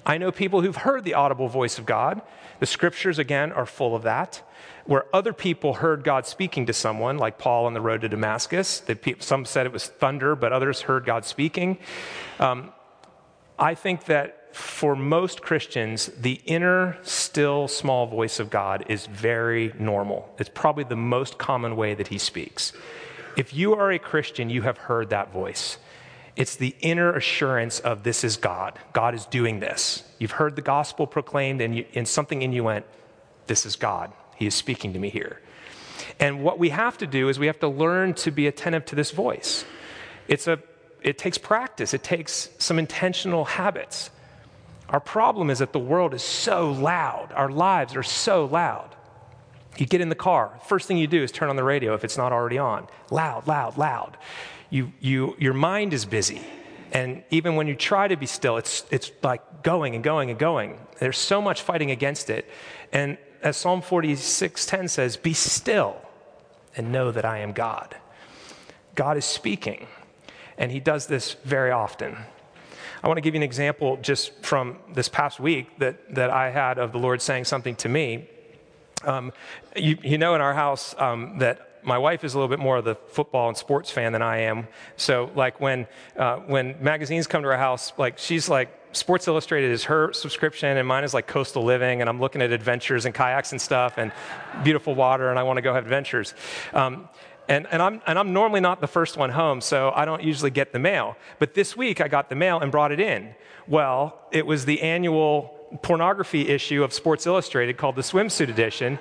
I 0.05 0.17
know 0.17 0.31
people 0.31 0.61
who've 0.61 0.75
heard 0.75 1.03
the 1.03 1.13
audible 1.13 1.47
voice 1.47 1.77
of 1.77 1.85
God. 1.85 2.21
The 2.59 2.65
scriptures, 2.65 3.19
again, 3.19 3.51
are 3.51 3.65
full 3.65 3.95
of 3.95 4.03
that. 4.03 4.41
Where 4.85 5.05
other 5.13 5.31
people 5.31 5.75
heard 5.75 6.03
God 6.03 6.25
speaking 6.25 6.65
to 6.65 6.73
someone, 6.73 7.17
like 7.17 7.37
Paul 7.37 7.65
on 7.65 7.73
the 7.73 7.81
road 7.81 8.01
to 8.01 8.09
Damascus. 8.09 8.83
Some 9.19 9.45
said 9.45 9.65
it 9.65 9.71
was 9.71 9.87
thunder, 9.87 10.35
but 10.35 10.51
others 10.51 10.81
heard 10.81 11.05
God 11.05 11.23
speaking. 11.23 11.77
Um, 12.39 12.73
I 13.57 13.75
think 13.75 14.05
that 14.05 14.55
for 14.55 14.95
most 14.95 15.41
Christians, 15.41 16.07
the 16.19 16.41
inner, 16.45 16.97
still, 17.01 17.67
small 17.67 18.05
voice 18.05 18.39
of 18.39 18.49
God 18.49 18.85
is 18.89 19.05
very 19.07 19.73
normal. 19.79 20.33
It's 20.37 20.51
probably 20.53 20.83
the 20.83 20.95
most 20.95 21.37
common 21.37 21.75
way 21.75 21.93
that 21.95 22.09
he 22.09 22.17
speaks. 22.17 22.73
If 23.35 23.53
you 23.53 23.73
are 23.75 23.91
a 23.91 23.99
Christian, 23.99 24.49
you 24.49 24.61
have 24.63 24.77
heard 24.77 25.09
that 25.09 25.31
voice. 25.31 25.77
It's 26.35 26.55
the 26.55 26.75
inner 26.81 27.13
assurance 27.15 27.79
of 27.79 28.03
this 28.03 28.23
is 28.23 28.37
God. 28.37 28.79
God 28.91 29.13
is 29.13 29.25
doing 29.25 29.59
this. 29.59 30.03
You've 30.19 30.31
heard 30.31 30.55
the 30.55 30.61
gospel 30.61 31.05
proclaimed, 31.05 31.61
and, 31.61 31.77
you, 31.77 31.85
and 31.93 32.07
something 32.07 32.41
in 32.41 32.53
you 32.53 32.63
went, 32.63 32.85
This 33.47 33.65
is 33.65 33.75
God. 33.75 34.11
He 34.35 34.47
is 34.47 34.55
speaking 34.55 34.93
to 34.93 34.99
me 34.99 35.09
here. 35.09 35.39
And 36.19 36.43
what 36.43 36.59
we 36.59 36.69
have 36.69 36.97
to 36.99 37.07
do 37.07 37.29
is 37.29 37.37
we 37.37 37.47
have 37.47 37.59
to 37.59 37.67
learn 37.67 38.13
to 38.15 38.31
be 38.31 38.47
attentive 38.47 38.85
to 38.85 38.95
this 38.95 39.11
voice. 39.11 39.65
It's 40.27 40.47
a, 40.47 40.59
it 41.01 41.17
takes 41.17 41.37
practice, 41.37 41.93
it 41.93 42.03
takes 42.03 42.49
some 42.57 42.79
intentional 42.79 43.45
habits. 43.45 44.09
Our 44.89 44.99
problem 44.99 45.49
is 45.49 45.59
that 45.59 45.73
the 45.73 45.79
world 45.79 46.13
is 46.13 46.23
so 46.23 46.71
loud, 46.71 47.31
our 47.33 47.49
lives 47.49 47.95
are 47.95 48.03
so 48.03 48.45
loud. 48.45 48.95
You 49.77 49.85
get 49.85 50.01
in 50.01 50.09
the 50.09 50.15
car, 50.15 50.59
first 50.65 50.87
thing 50.87 50.97
you 50.97 51.07
do 51.07 51.23
is 51.23 51.31
turn 51.31 51.49
on 51.49 51.55
the 51.55 51.63
radio 51.63 51.93
if 51.93 52.03
it's 52.03 52.17
not 52.17 52.31
already 52.31 52.57
on. 52.57 52.87
Loud, 53.09 53.47
loud, 53.47 53.77
loud. 53.77 54.17
You, 54.69 54.91
you, 54.99 55.35
your 55.39 55.53
mind 55.53 55.93
is 55.93 56.05
busy. 56.05 56.41
And 56.91 57.23
even 57.31 57.55
when 57.55 57.67
you 57.67 57.75
try 57.75 58.07
to 58.07 58.15
be 58.15 58.27
still, 58.27 58.57
it's, 58.57 58.85
it's 58.91 59.11
like 59.23 59.63
going 59.63 59.95
and 59.95 60.03
going 60.03 60.29
and 60.29 60.37
going. 60.37 60.77
There's 60.99 61.17
so 61.17 61.41
much 61.41 61.61
fighting 61.61 61.89
against 61.89 62.29
it. 62.29 62.47
And 62.91 63.17
as 63.41 63.57
Psalm 63.57 63.81
46:10 63.81 64.89
says, 64.89 65.17
"Be 65.17 65.33
still 65.33 65.97
and 66.77 66.91
know 66.91 67.11
that 67.11 67.25
I 67.25 67.39
am 67.39 67.51
God." 67.51 67.95
God 68.95 69.17
is 69.17 69.25
speaking, 69.25 69.87
and 70.57 70.71
he 70.71 70.79
does 70.79 71.07
this 71.07 71.33
very 71.43 71.71
often. 71.71 72.15
I 73.03 73.07
want 73.07 73.17
to 73.17 73.21
give 73.21 73.33
you 73.33 73.39
an 73.39 73.43
example 73.43 73.97
just 73.97 74.31
from 74.43 74.77
this 74.93 75.09
past 75.09 75.39
week 75.39 75.77
that, 75.79 76.15
that 76.15 76.29
I 76.29 76.51
had 76.51 76.77
of 76.77 76.93
the 76.93 76.99
Lord 76.99 77.21
saying 77.21 77.45
something 77.45 77.75
to 77.77 77.89
me. 77.89 78.29
Um, 79.05 79.33
you, 79.75 79.97
you, 80.03 80.17
know, 80.17 80.35
in 80.35 80.41
our 80.41 80.53
house, 80.53 80.95
um, 80.97 81.39
that 81.39 81.79
my 81.83 81.97
wife 81.97 82.23
is 82.23 82.33
a 82.33 82.37
little 82.37 82.49
bit 82.49 82.59
more 82.59 82.77
of 82.77 82.85
the 82.85 82.95
football 82.95 83.49
and 83.49 83.57
sports 83.57 83.91
fan 83.91 84.13
than 84.13 84.21
I 84.21 84.39
am. 84.41 84.67
So, 84.95 85.31
like 85.35 85.59
when 85.59 85.87
uh, 86.17 86.37
when 86.37 86.81
magazines 86.81 87.27
come 87.27 87.43
to 87.43 87.49
our 87.49 87.57
house, 87.57 87.93
like 87.97 88.17
she's 88.17 88.47
like 88.49 88.79
Sports 88.93 89.27
Illustrated 89.27 89.71
is 89.71 89.85
her 89.85 90.13
subscription, 90.13 90.77
and 90.77 90.87
mine 90.87 91.03
is 91.03 91.13
like 91.13 91.27
Coastal 91.27 91.63
Living, 91.63 92.01
and 92.01 92.09
I'm 92.09 92.19
looking 92.19 92.41
at 92.41 92.51
adventures 92.51 93.05
and 93.05 93.13
kayaks 93.13 93.51
and 93.51 93.61
stuff, 93.61 93.97
and 93.97 94.11
beautiful 94.63 94.95
water, 94.95 95.29
and 95.29 95.39
I 95.39 95.43
want 95.43 95.57
to 95.57 95.61
go 95.61 95.73
have 95.73 95.83
adventures. 95.83 96.33
Um, 96.73 97.09
and, 97.49 97.67
and, 97.71 97.81
I'm, 97.81 98.01
and 98.07 98.17
I'm 98.17 98.31
normally 98.31 98.61
not 98.61 98.79
the 98.79 98.87
first 98.87 99.17
one 99.17 99.29
home, 99.29 99.59
so 99.59 99.91
I 99.93 100.05
don't 100.05 100.23
usually 100.23 100.51
get 100.51 100.71
the 100.71 100.79
mail. 100.79 101.17
But 101.39 101.53
this 101.53 101.75
week 101.75 101.99
I 101.99 102.07
got 102.07 102.29
the 102.29 102.35
mail 102.35 102.59
and 102.59 102.71
brought 102.71 102.91
it 102.91 103.01
in. 103.01 103.35
Well, 103.67 104.27
it 104.31 104.45
was 104.45 104.65
the 104.65 104.81
annual 104.81 105.62
pornography 105.81 106.49
issue 106.49 106.83
of 106.83 106.93
Sports 106.93 107.25
Illustrated 107.25 107.77
called 107.77 107.95
the 107.95 108.01
Swimsuit 108.01 108.49
Edition. 108.49 108.99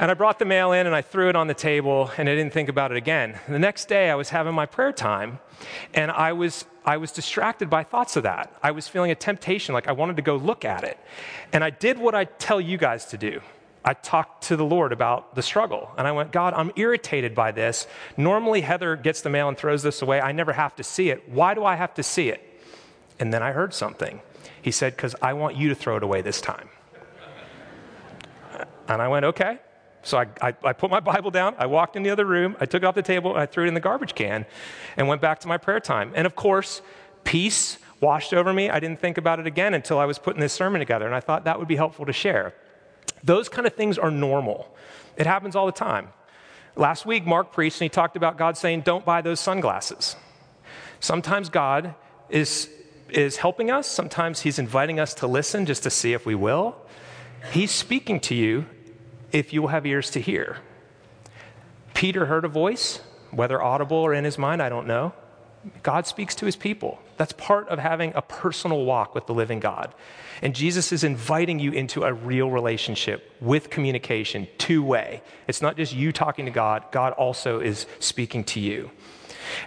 And 0.00 0.10
I 0.10 0.14
brought 0.14 0.38
the 0.38 0.44
mail 0.44 0.72
in 0.72 0.86
and 0.86 0.96
I 0.96 1.02
threw 1.02 1.28
it 1.28 1.36
on 1.36 1.46
the 1.46 1.54
table 1.54 2.10
and 2.16 2.28
I 2.28 2.34
didn't 2.34 2.52
think 2.52 2.68
about 2.68 2.90
it 2.90 2.96
again. 2.96 3.38
The 3.48 3.58
next 3.58 3.88
day 3.88 4.10
I 4.10 4.14
was 4.14 4.30
having 4.30 4.54
my 4.54 4.66
prayer 4.66 4.92
time 4.92 5.38
and 5.94 6.10
I 6.10 6.32
was, 6.32 6.64
I 6.84 6.96
was 6.96 7.12
distracted 7.12 7.68
by 7.68 7.84
thoughts 7.84 8.16
of 8.16 8.22
that. 8.22 8.56
I 8.62 8.70
was 8.70 8.88
feeling 8.88 9.10
a 9.10 9.14
temptation, 9.14 9.74
like 9.74 9.88
I 9.88 9.92
wanted 9.92 10.16
to 10.16 10.22
go 10.22 10.36
look 10.36 10.64
at 10.64 10.82
it. 10.84 10.98
And 11.52 11.62
I 11.62 11.70
did 11.70 11.98
what 11.98 12.14
I 12.14 12.24
tell 12.24 12.60
you 12.60 12.78
guys 12.78 13.04
to 13.06 13.18
do. 13.18 13.42
I 13.84 13.94
talked 13.94 14.44
to 14.44 14.56
the 14.56 14.64
Lord 14.64 14.92
about 14.92 15.34
the 15.34 15.42
struggle. 15.42 15.90
And 15.98 16.06
I 16.06 16.12
went, 16.12 16.32
God, 16.32 16.54
I'm 16.54 16.70
irritated 16.76 17.34
by 17.34 17.50
this. 17.50 17.86
Normally, 18.16 18.60
Heather 18.60 18.96
gets 18.96 19.22
the 19.22 19.30
mail 19.30 19.48
and 19.48 19.58
throws 19.58 19.82
this 19.82 20.02
away. 20.02 20.20
I 20.20 20.32
never 20.32 20.52
have 20.52 20.76
to 20.76 20.84
see 20.84 21.10
it. 21.10 21.28
Why 21.28 21.54
do 21.54 21.64
I 21.64 21.74
have 21.74 21.94
to 21.94 22.02
see 22.02 22.28
it? 22.28 22.48
And 23.18 23.32
then 23.32 23.42
I 23.42 23.52
heard 23.52 23.74
something. 23.74 24.20
He 24.60 24.70
said, 24.70 24.96
Because 24.96 25.14
I 25.22 25.32
want 25.32 25.56
you 25.56 25.68
to 25.68 25.74
throw 25.74 25.96
it 25.96 26.02
away 26.02 26.22
this 26.22 26.40
time. 26.40 26.68
And 28.88 29.00
I 29.00 29.08
went, 29.08 29.24
Okay. 29.24 29.58
So 30.04 30.18
I, 30.18 30.26
I, 30.40 30.54
I, 30.64 30.72
put 30.72 30.90
my 30.90 30.98
Bible 30.98 31.30
down, 31.30 31.54
I 31.58 31.66
walked 31.66 31.94
in 31.94 32.02
the 32.02 32.10
other 32.10 32.24
room, 32.24 32.56
I 32.58 32.66
took 32.66 32.82
it 32.82 32.86
off 32.86 32.96
the 32.96 33.02
table, 33.02 33.34
and 33.34 33.40
I 33.40 33.46
threw 33.46 33.64
it 33.64 33.68
in 33.68 33.74
the 33.74 33.80
garbage 33.80 34.16
can 34.16 34.46
and 34.96 35.06
went 35.06 35.20
back 35.20 35.38
to 35.40 35.48
my 35.48 35.58
prayer 35.58 35.78
time. 35.78 36.10
And 36.16 36.26
of 36.26 36.34
course, 36.34 36.82
peace 37.22 37.78
washed 38.00 38.34
over 38.34 38.52
me. 38.52 38.68
I 38.68 38.80
didn't 38.80 38.98
think 38.98 39.16
about 39.16 39.38
it 39.38 39.46
again 39.46 39.74
until 39.74 39.98
I 39.98 40.04
was 40.04 40.18
putting 40.18 40.40
this 40.40 40.52
sermon 40.52 40.80
together. 40.80 41.06
And 41.06 41.14
I 41.14 41.20
thought 41.20 41.44
that 41.44 41.58
would 41.58 41.68
be 41.68 41.76
helpful 41.76 42.04
to 42.04 42.12
share. 42.12 42.52
Those 43.22 43.48
kind 43.48 43.66
of 43.66 43.74
things 43.74 43.96
are 43.96 44.10
normal. 44.10 44.74
It 45.16 45.26
happens 45.26 45.54
all 45.54 45.66
the 45.66 45.72
time. 45.72 46.08
Last 46.74 47.06
week, 47.06 47.24
Mark 47.24 47.52
preached 47.52 47.80
and 47.80 47.84
he 47.84 47.88
talked 47.88 48.16
about 48.16 48.36
God 48.36 48.56
saying, 48.56 48.80
Don't 48.80 49.04
buy 49.04 49.22
those 49.22 49.38
sunglasses. 49.38 50.16
Sometimes 51.00 51.48
God 51.48 51.94
is, 52.28 52.68
is 53.16 53.38
helping 53.38 53.70
us, 53.70 53.86
sometimes 53.86 54.40
He's 54.40 54.58
inviting 54.58 54.98
us 54.98 55.14
to 55.14 55.26
listen 55.26 55.66
just 55.66 55.82
to 55.84 55.90
see 55.90 56.12
if 56.12 56.26
we 56.26 56.34
will. 56.34 56.76
He's 57.52 57.70
speaking 57.70 58.20
to 58.20 58.34
you 58.34 58.66
if 59.32 59.52
you 59.52 59.62
will 59.62 59.68
have 59.68 59.86
ears 59.86 60.10
to 60.10 60.20
hear. 60.20 60.58
Peter 61.94 62.26
heard 62.26 62.44
a 62.44 62.48
voice, 62.48 63.00
whether 63.30 63.60
audible 63.62 63.96
or 63.96 64.14
in 64.14 64.24
his 64.24 64.38
mind, 64.38 64.62
I 64.62 64.68
don't 64.68 64.86
know. 64.86 65.12
God 65.82 66.06
speaks 66.06 66.34
to 66.36 66.46
his 66.46 66.56
people. 66.56 66.98
That's 67.16 67.32
part 67.32 67.68
of 67.68 67.78
having 67.78 68.12
a 68.14 68.22
personal 68.22 68.84
walk 68.84 69.14
with 69.14 69.26
the 69.26 69.34
living 69.34 69.60
God. 69.60 69.94
And 70.42 70.54
Jesus 70.54 70.90
is 70.90 71.04
inviting 71.04 71.60
you 71.60 71.70
into 71.70 72.02
a 72.02 72.12
real 72.12 72.50
relationship 72.50 73.30
with 73.40 73.70
communication, 73.70 74.48
two 74.58 74.82
way. 74.82 75.22
It's 75.46 75.62
not 75.62 75.76
just 75.76 75.94
you 75.94 76.10
talking 76.10 76.46
to 76.46 76.50
God, 76.50 76.84
God 76.90 77.12
also 77.12 77.60
is 77.60 77.86
speaking 78.00 78.42
to 78.44 78.60
you. 78.60 78.90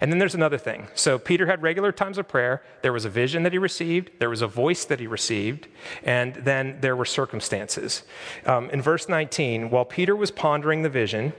And 0.02 0.12
then 0.12 0.20
there's 0.20 0.36
another 0.36 0.58
thing. 0.58 0.88
So 0.96 1.18
Peter 1.18 1.46
had 1.46 1.62
regular 1.62 1.92
times 1.92 2.18
of 2.18 2.28
prayer. 2.28 2.64
There 2.82 2.94
was 2.94 3.06
a 3.06 3.10
vision 3.10 3.44
that 3.44 3.52
he 3.52 3.58
received, 3.58 4.12
there 4.20 4.30
was 4.30 4.42
a 4.42 4.48
voice 4.48 4.86
that 4.86 5.00
he 5.00 5.08
received, 5.08 5.68
and 6.04 6.36
then 6.36 6.78
there 6.82 6.96
were 6.96 7.06
circumstances. 7.06 8.04
Um, 8.46 8.70
in 8.70 8.82
verse 8.82 9.10
19, 9.10 9.70
while 9.70 9.86
Peter 9.86 10.16
was 10.16 10.32
pondering 10.32 10.82
the 10.82 10.90
vision, 10.90 11.34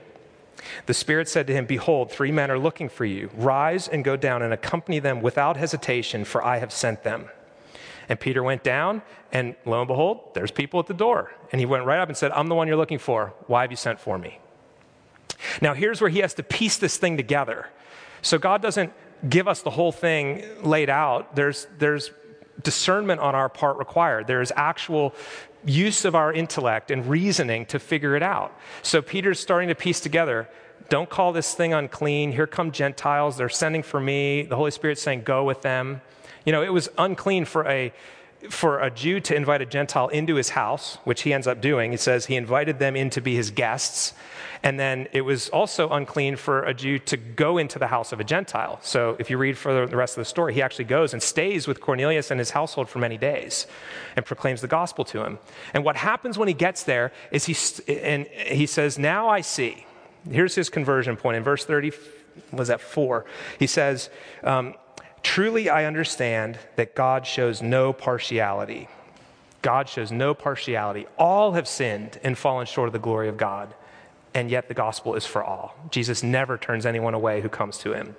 the 0.86 0.94
Spirit 0.94 1.28
said 1.28 1.46
to 1.46 1.52
him, 1.52 1.66
Behold, 1.66 2.10
three 2.10 2.32
men 2.32 2.50
are 2.50 2.58
looking 2.58 2.88
for 2.88 3.04
you. 3.04 3.30
Rise 3.34 3.88
and 3.88 4.04
go 4.04 4.16
down 4.16 4.42
and 4.42 4.52
accompany 4.52 4.98
them 4.98 5.20
without 5.20 5.56
hesitation, 5.56 6.24
for 6.24 6.44
I 6.44 6.58
have 6.58 6.72
sent 6.72 7.02
them. 7.02 7.28
And 8.08 8.20
Peter 8.20 8.42
went 8.42 8.62
down, 8.62 9.02
and 9.32 9.56
lo 9.64 9.80
and 9.80 9.88
behold, 9.88 10.34
there's 10.34 10.50
people 10.50 10.80
at 10.80 10.86
the 10.86 10.94
door. 10.94 11.32
And 11.52 11.60
he 11.60 11.66
went 11.66 11.84
right 11.84 11.98
up 11.98 12.08
and 12.08 12.16
said, 12.16 12.30
I'm 12.32 12.48
the 12.48 12.54
one 12.54 12.68
you're 12.68 12.76
looking 12.76 12.98
for. 12.98 13.34
Why 13.46 13.62
have 13.62 13.70
you 13.70 13.76
sent 13.76 13.98
for 13.98 14.18
me? 14.18 14.38
Now, 15.60 15.74
here's 15.74 16.00
where 16.00 16.10
he 16.10 16.20
has 16.20 16.34
to 16.34 16.42
piece 16.42 16.76
this 16.76 16.96
thing 16.96 17.16
together. 17.16 17.68
So, 18.22 18.38
God 18.38 18.62
doesn't 18.62 18.92
give 19.28 19.48
us 19.48 19.62
the 19.62 19.70
whole 19.70 19.92
thing 19.92 20.44
laid 20.62 20.90
out. 20.90 21.34
There's, 21.34 21.66
there's 21.78 22.10
discernment 22.62 23.20
on 23.20 23.34
our 23.34 23.48
part 23.48 23.78
required. 23.78 24.26
There 24.26 24.40
is 24.40 24.52
actual 24.56 25.14
use 25.64 26.04
of 26.04 26.14
our 26.14 26.32
intellect 26.32 26.90
and 26.90 27.06
reasoning 27.06 27.66
to 27.66 27.78
figure 27.78 28.14
it 28.14 28.22
out. 28.22 28.56
So 28.82 29.02
Peter's 29.02 29.40
starting 29.40 29.68
to 29.68 29.74
piece 29.74 30.00
together 30.00 30.48
don't 30.88 31.10
call 31.10 31.32
this 31.32 31.54
thing 31.54 31.74
unclean. 31.74 32.32
Here 32.32 32.46
come 32.46 32.70
Gentiles. 32.70 33.36
They're 33.36 33.48
sending 33.48 33.82
for 33.82 34.00
me. 34.00 34.42
The 34.42 34.56
Holy 34.56 34.70
Spirit's 34.70 35.02
saying, 35.02 35.22
go 35.22 35.44
with 35.44 35.62
them. 35.62 36.00
You 36.44 36.52
know, 36.52 36.62
it 36.62 36.72
was 36.72 36.88
unclean 36.96 37.44
for 37.44 37.66
a, 37.66 37.92
for 38.50 38.80
a 38.80 38.90
Jew 38.90 39.20
to 39.20 39.34
invite 39.34 39.62
a 39.62 39.66
Gentile 39.66 40.08
into 40.08 40.36
his 40.36 40.50
house, 40.50 40.98
which 41.04 41.22
he 41.22 41.32
ends 41.32 41.46
up 41.46 41.60
doing. 41.60 41.90
He 41.90 41.96
says 41.96 42.26
he 42.26 42.36
invited 42.36 42.78
them 42.78 42.96
in 42.96 43.10
to 43.10 43.20
be 43.20 43.34
his 43.34 43.50
guests. 43.50 44.12
And 44.62 44.80
then 44.80 45.08
it 45.12 45.22
was 45.22 45.48
also 45.50 45.90
unclean 45.90 46.36
for 46.36 46.62
a 46.64 46.74
Jew 46.74 46.98
to 47.00 47.16
go 47.16 47.58
into 47.58 47.78
the 47.78 47.86
house 47.86 48.12
of 48.12 48.20
a 48.20 48.24
Gentile. 48.24 48.78
So 48.82 49.16
if 49.18 49.30
you 49.30 49.38
read 49.38 49.56
further 49.56 49.86
the 49.86 49.96
rest 49.96 50.16
of 50.16 50.20
the 50.20 50.26
story, 50.26 50.54
he 50.54 50.62
actually 50.62 50.86
goes 50.86 51.12
and 51.12 51.22
stays 51.22 51.66
with 51.66 51.80
Cornelius 51.80 52.30
and 52.30 52.40
his 52.40 52.50
household 52.50 52.88
for 52.88 52.98
many 52.98 53.18
days 53.18 53.66
and 54.16 54.24
proclaims 54.24 54.60
the 54.60 54.68
gospel 54.68 55.04
to 55.06 55.24
him. 55.24 55.38
And 55.74 55.84
what 55.84 55.96
happens 55.96 56.38
when 56.38 56.48
he 56.48 56.54
gets 56.54 56.82
there 56.82 57.12
is 57.30 57.44
he, 57.44 57.56
and 57.92 58.26
he 58.26 58.66
says, 58.66 58.98
Now 58.98 59.28
I 59.28 59.40
see. 59.40 59.86
Here's 60.30 60.54
his 60.54 60.68
conversion 60.68 61.16
point 61.16 61.36
in 61.36 61.44
verse 61.44 61.64
30, 61.64 61.92
was 62.52 62.68
that 62.68 62.80
four? 62.80 63.24
He 63.58 63.66
says, 63.66 64.10
um, 64.42 64.74
Truly 65.26 65.68
I 65.68 65.86
understand 65.86 66.56
that 66.76 66.94
God 66.94 67.26
shows 67.26 67.60
no 67.60 67.92
partiality. 67.92 68.88
God 69.60 69.88
shows 69.88 70.12
no 70.12 70.34
partiality. 70.34 71.06
All 71.18 71.54
have 71.54 71.66
sinned 71.66 72.20
and 72.22 72.38
fallen 72.38 72.64
short 72.64 72.88
of 72.88 72.92
the 72.92 73.00
glory 73.00 73.28
of 73.28 73.36
God 73.36 73.74
and 74.34 74.52
yet 74.52 74.68
the 74.68 74.72
gospel 74.72 75.16
is 75.16 75.26
for 75.26 75.42
all. 75.42 75.74
Jesus 75.90 76.22
never 76.22 76.56
turns 76.56 76.86
anyone 76.86 77.12
away 77.12 77.40
who 77.40 77.48
comes 77.48 77.76
to 77.78 77.92
him. 77.92 78.14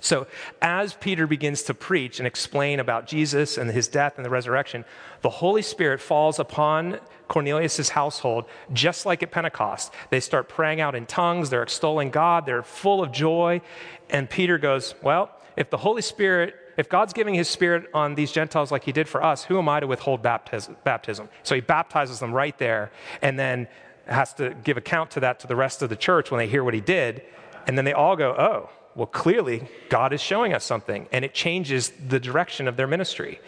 So, 0.00 0.26
as 0.60 0.92
Peter 0.92 1.26
begins 1.26 1.62
to 1.62 1.72
preach 1.72 2.20
and 2.20 2.26
explain 2.26 2.78
about 2.78 3.06
Jesus 3.06 3.56
and 3.56 3.70
his 3.70 3.88
death 3.88 4.12
and 4.16 4.24
the 4.24 4.30
resurrection, 4.30 4.84
the 5.22 5.30
Holy 5.30 5.62
Spirit 5.62 5.98
falls 5.98 6.38
upon 6.38 7.00
Cornelius' 7.26 7.88
household 7.88 8.44
just 8.70 9.06
like 9.06 9.22
at 9.22 9.30
Pentecost. 9.30 9.94
They 10.10 10.20
start 10.20 10.50
praying 10.50 10.82
out 10.82 10.94
in 10.94 11.06
tongues, 11.06 11.48
they're 11.48 11.62
extolling 11.62 12.10
God, 12.10 12.44
they're 12.44 12.62
full 12.62 13.02
of 13.02 13.12
joy. 13.12 13.62
And 14.10 14.28
Peter 14.28 14.58
goes, 14.58 14.94
Well, 15.02 15.33
if 15.56 15.70
the 15.70 15.76
Holy 15.76 16.02
Spirit, 16.02 16.54
if 16.76 16.88
God's 16.88 17.12
giving 17.12 17.34
his 17.34 17.48
Spirit 17.48 17.86
on 17.94 18.14
these 18.14 18.32
Gentiles 18.32 18.72
like 18.72 18.84
he 18.84 18.92
did 18.92 19.08
for 19.08 19.22
us, 19.22 19.44
who 19.44 19.58
am 19.58 19.68
I 19.68 19.80
to 19.80 19.86
withhold 19.86 20.22
baptism? 20.22 21.28
So 21.42 21.54
he 21.54 21.60
baptizes 21.60 22.18
them 22.18 22.32
right 22.32 22.56
there. 22.58 22.90
And 23.22 23.38
then 23.38 23.68
has 24.06 24.34
to 24.34 24.54
give 24.64 24.76
account 24.76 25.12
to 25.12 25.20
that 25.20 25.40
to 25.40 25.46
the 25.46 25.56
rest 25.56 25.80
of 25.80 25.88
the 25.88 25.96
church 25.96 26.30
when 26.30 26.38
they 26.38 26.46
hear 26.46 26.62
what 26.62 26.74
he 26.74 26.80
did. 26.80 27.22
And 27.66 27.78
then 27.78 27.86
they 27.86 27.94
all 27.94 28.16
go, 28.16 28.34
oh, 28.36 28.70
well, 28.94 29.06
clearly 29.06 29.66
God 29.88 30.12
is 30.12 30.20
showing 30.20 30.52
us 30.52 30.62
something. 30.62 31.08
And 31.10 31.24
it 31.24 31.32
changes 31.32 31.90
the 32.08 32.20
direction 32.20 32.68
of 32.68 32.76
their 32.76 32.86
ministry. 32.86 33.40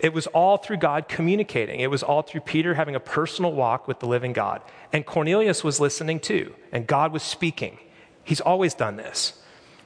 It 0.00 0.12
was 0.12 0.26
all 0.28 0.56
through 0.56 0.78
God 0.78 1.08
communicating. 1.08 1.80
It 1.80 1.90
was 1.90 2.02
all 2.02 2.22
through 2.22 2.40
Peter 2.40 2.74
having 2.74 2.96
a 2.96 3.00
personal 3.00 3.52
walk 3.52 3.86
with 3.86 4.00
the 4.00 4.06
living 4.06 4.32
God. 4.32 4.62
And 4.92 5.06
Cornelius 5.06 5.62
was 5.62 5.78
listening 5.78 6.18
too, 6.18 6.54
and 6.72 6.86
God 6.86 7.12
was 7.12 7.22
speaking. 7.22 7.78
He's 8.24 8.40
always 8.40 8.74
done 8.74 8.96
this. 8.96 9.34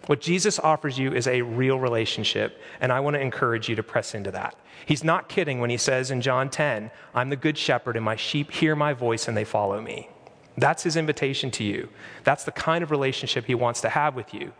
What 0.07 0.21
Jesus 0.21 0.59
offers 0.59 0.99
you 0.99 1.15
is 1.15 1.27
a 1.27 1.43
real 1.43 1.79
relationship, 1.79 2.61
and 2.81 2.93
I 2.93 3.01
want 3.01 3.15
to 3.15 3.21
encourage 3.21 3.69
you 3.69 3.77
to 3.77 3.83
press 3.83 4.15
into 4.15 4.31
that. 4.33 4.55
He's 4.85 5.03
not 5.03 5.31
kidding 5.31 5.61
when 5.61 5.71
he 5.71 5.79
says 5.79 6.11
in 6.11 6.21
John 6.21 6.51
10, 6.51 6.91
I'm 7.15 7.31
the 7.31 7.37
good 7.37 7.57
shepherd, 7.57 7.97
and 7.97 8.05
my 8.05 8.17
sheep 8.17 8.51
hear 8.51 8.77
my 8.77 8.93
voice 8.93 9.29
and 9.29 9.37
they 9.37 9.45
follow 9.45 9.81
me. 9.81 10.11
That's 10.59 10.83
his 10.83 10.97
invitation 10.97 11.51
to 11.53 11.65
you. 11.65 11.89
That's 12.23 12.45
the 12.45 12.53
kind 12.53 12.85
of 12.85 12.91
relationship 12.91 13.47
he 13.47 13.55
wants 13.55 13.81
to 13.81 13.89
have 13.89 14.15
with 14.15 14.35
you. 14.35 14.53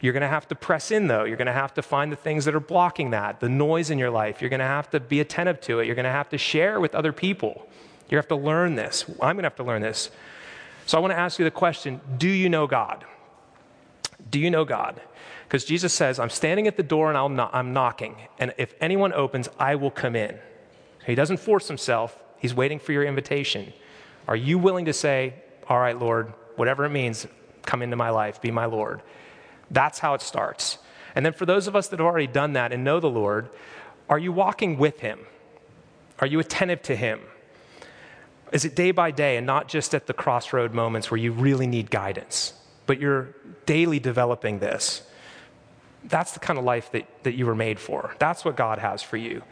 You're 0.00 0.12
going 0.12 0.20
to 0.20 0.28
have 0.28 0.46
to 0.48 0.54
press 0.54 0.90
in, 0.90 1.06
though. 1.06 1.24
You're 1.24 1.38
going 1.38 1.46
to 1.46 1.52
have 1.52 1.72
to 1.74 1.82
find 1.82 2.12
the 2.12 2.16
things 2.16 2.44
that 2.44 2.54
are 2.54 2.60
blocking 2.60 3.10
that, 3.10 3.40
the 3.40 3.48
noise 3.48 3.90
in 3.90 3.98
your 3.98 4.10
life. 4.10 4.42
You're 4.42 4.50
going 4.50 4.60
to 4.60 4.66
have 4.66 4.90
to 4.90 5.00
be 5.00 5.20
attentive 5.20 5.60
to 5.62 5.80
it. 5.80 5.86
You're 5.86 5.94
going 5.94 6.04
to 6.04 6.10
have 6.10 6.28
to 6.28 6.38
share 6.38 6.80
with 6.80 6.94
other 6.94 7.12
people. 7.12 7.66
You 8.10 8.18
have 8.18 8.28
to 8.28 8.36
learn 8.36 8.74
this. 8.74 9.06
I'm 9.22 9.36
going 9.36 9.38
to 9.38 9.44
have 9.44 9.56
to 9.56 9.64
learn 9.64 9.80
this. 9.80 10.10
So 10.84 10.98
I 10.98 11.00
want 11.00 11.12
to 11.12 11.18
ask 11.18 11.38
you 11.38 11.44
the 11.44 11.50
question 11.50 12.00
Do 12.18 12.28
you 12.28 12.48
know 12.48 12.66
God? 12.66 13.04
Do 14.30 14.38
you 14.38 14.50
know 14.50 14.64
God? 14.64 15.00
Because 15.46 15.64
Jesus 15.64 15.92
says, 15.92 16.18
I'm 16.18 16.30
standing 16.30 16.66
at 16.66 16.76
the 16.76 16.82
door 16.82 17.08
and 17.08 17.16
I'm, 17.16 17.48
I'm 17.52 17.72
knocking, 17.72 18.16
and 18.38 18.52
if 18.58 18.74
anyone 18.80 19.12
opens, 19.12 19.48
I 19.58 19.76
will 19.76 19.90
come 19.90 20.16
in. 20.16 20.38
He 21.06 21.14
doesn't 21.14 21.36
force 21.38 21.68
himself, 21.68 22.18
he's 22.38 22.54
waiting 22.54 22.78
for 22.78 22.92
your 22.92 23.04
invitation. 23.04 23.72
Are 24.26 24.36
you 24.36 24.58
willing 24.58 24.86
to 24.86 24.92
say, 24.92 25.34
All 25.68 25.78
right, 25.78 25.98
Lord, 25.98 26.32
whatever 26.56 26.84
it 26.84 26.90
means, 26.90 27.26
come 27.62 27.82
into 27.82 27.96
my 27.96 28.10
life, 28.10 28.40
be 28.40 28.50
my 28.50 28.64
Lord? 28.64 29.02
That's 29.70 30.00
how 30.00 30.14
it 30.14 30.22
starts. 30.22 30.78
And 31.14 31.24
then 31.24 31.32
for 31.32 31.46
those 31.46 31.66
of 31.66 31.76
us 31.76 31.88
that 31.88 31.98
have 31.98 32.06
already 32.06 32.26
done 32.26 32.54
that 32.54 32.72
and 32.72 32.84
know 32.84 33.00
the 33.00 33.10
Lord, 33.10 33.48
are 34.08 34.18
you 34.18 34.32
walking 34.32 34.78
with 34.78 35.00
him? 35.00 35.20
Are 36.18 36.26
you 36.26 36.40
attentive 36.40 36.82
to 36.82 36.96
him? 36.96 37.20
Is 38.52 38.64
it 38.64 38.76
day 38.76 38.90
by 38.90 39.10
day 39.10 39.36
and 39.36 39.46
not 39.46 39.68
just 39.68 39.94
at 39.94 40.06
the 40.06 40.12
crossroad 40.12 40.72
moments 40.72 41.10
where 41.10 41.18
you 41.18 41.32
really 41.32 41.66
need 41.66 41.90
guidance, 41.90 42.54
but 42.86 43.00
you're 43.00 43.34
daily 43.66 43.98
developing 43.98 44.58
this? 44.58 45.02
that's 46.08 46.32
the 46.32 46.40
kind 46.40 46.58
of 46.58 46.64
life 46.64 46.90
that, 46.92 47.06
that 47.24 47.34
you 47.34 47.46
were 47.46 47.54
made 47.54 47.78
for. 47.78 48.14
That's 48.18 48.44
what 48.44 48.56
God 48.56 48.78
has 48.78 49.02
for 49.02 49.16
you. 49.16 49.42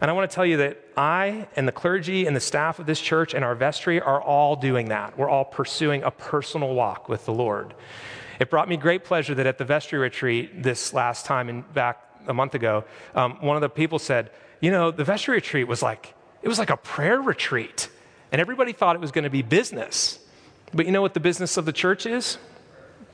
And 0.00 0.10
I 0.10 0.14
want 0.14 0.28
to 0.28 0.34
tell 0.34 0.44
you 0.44 0.56
that 0.58 0.78
I 0.96 1.46
and 1.54 1.66
the 1.66 1.72
clergy 1.72 2.26
and 2.26 2.34
the 2.34 2.40
staff 2.40 2.80
of 2.80 2.86
this 2.86 3.00
church 3.00 3.34
and 3.34 3.44
our 3.44 3.54
vestry 3.54 4.00
are 4.00 4.20
all 4.20 4.56
doing 4.56 4.88
that. 4.88 5.16
We're 5.16 5.28
all 5.28 5.44
pursuing 5.44 6.02
a 6.02 6.10
personal 6.10 6.74
walk 6.74 7.08
with 7.08 7.24
the 7.24 7.32
Lord. 7.32 7.74
It 8.40 8.50
brought 8.50 8.68
me 8.68 8.76
great 8.76 9.04
pleasure 9.04 9.34
that 9.36 9.46
at 9.46 9.58
the 9.58 9.64
vestry 9.64 9.98
retreat 9.98 10.62
this 10.62 10.92
last 10.92 11.24
time 11.24 11.48
and 11.48 11.72
back 11.72 12.04
a 12.26 12.34
month 12.34 12.54
ago, 12.54 12.84
um, 13.14 13.36
one 13.40 13.56
of 13.56 13.60
the 13.60 13.68
people 13.68 14.00
said, 14.00 14.30
you 14.60 14.72
know, 14.72 14.90
the 14.90 15.04
vestry 15.04 15.36
retreat 15.36 15.68
was 15.68 15.82
like, 15.82 16.14
it 16.42 16.48
was 16.48 16.58
like 16.58 16.70
a 16.70 16.76
prayer 16.76 17.20
retreat. 17.20 17.88
And 18.32 18.40
everybody 18.40 18.72
thought 18.72 18.96
it 18.96 19.00
was 19.00 19.12
going 19.12 19.24
to 19.24 19.30
be 19.30 19.42
business. 19.42 20.18
But 20.74 20.86
you 20.86 20.92
know 20.92 21.02
what 21.02 21.14
the 21.14 21.20
business 21.20 21.56
of 21.56 21.64
the 21.64 21.72
church 21.72 22.06
is? 22.06 22.38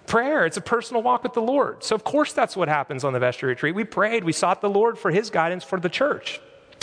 Prayer. 0.08 0.44
It's 0.44 0.56
a 0.56 0.62
personal 0.62 1.02
walk 1.02 1.22
with 1.22 1.34
the 1.34 1.42
Lord. 1.42 1.84
So, 1.84 1.94
of 1.94 2.02
course, 2.02 2.32
that's 2.32 2.56
what 2.56 2.68
happens 2.68 3.04
on 3.04 3.12
the 3.12 3.20
vestry 3.20 3.50
retreat. 3.50 3.74
We 3.74 3.84
prayed, 3.84 4.24
we 4.24 4.32
sought 4.32 4.60
the 4.60 4.70
Lord 4.70 4.98
for 4.98 5.10
his 5.12 5.30
guidance 5.30 5.62
for 5.62 5.78
the 5.78 5.88
church, 5.88 6.40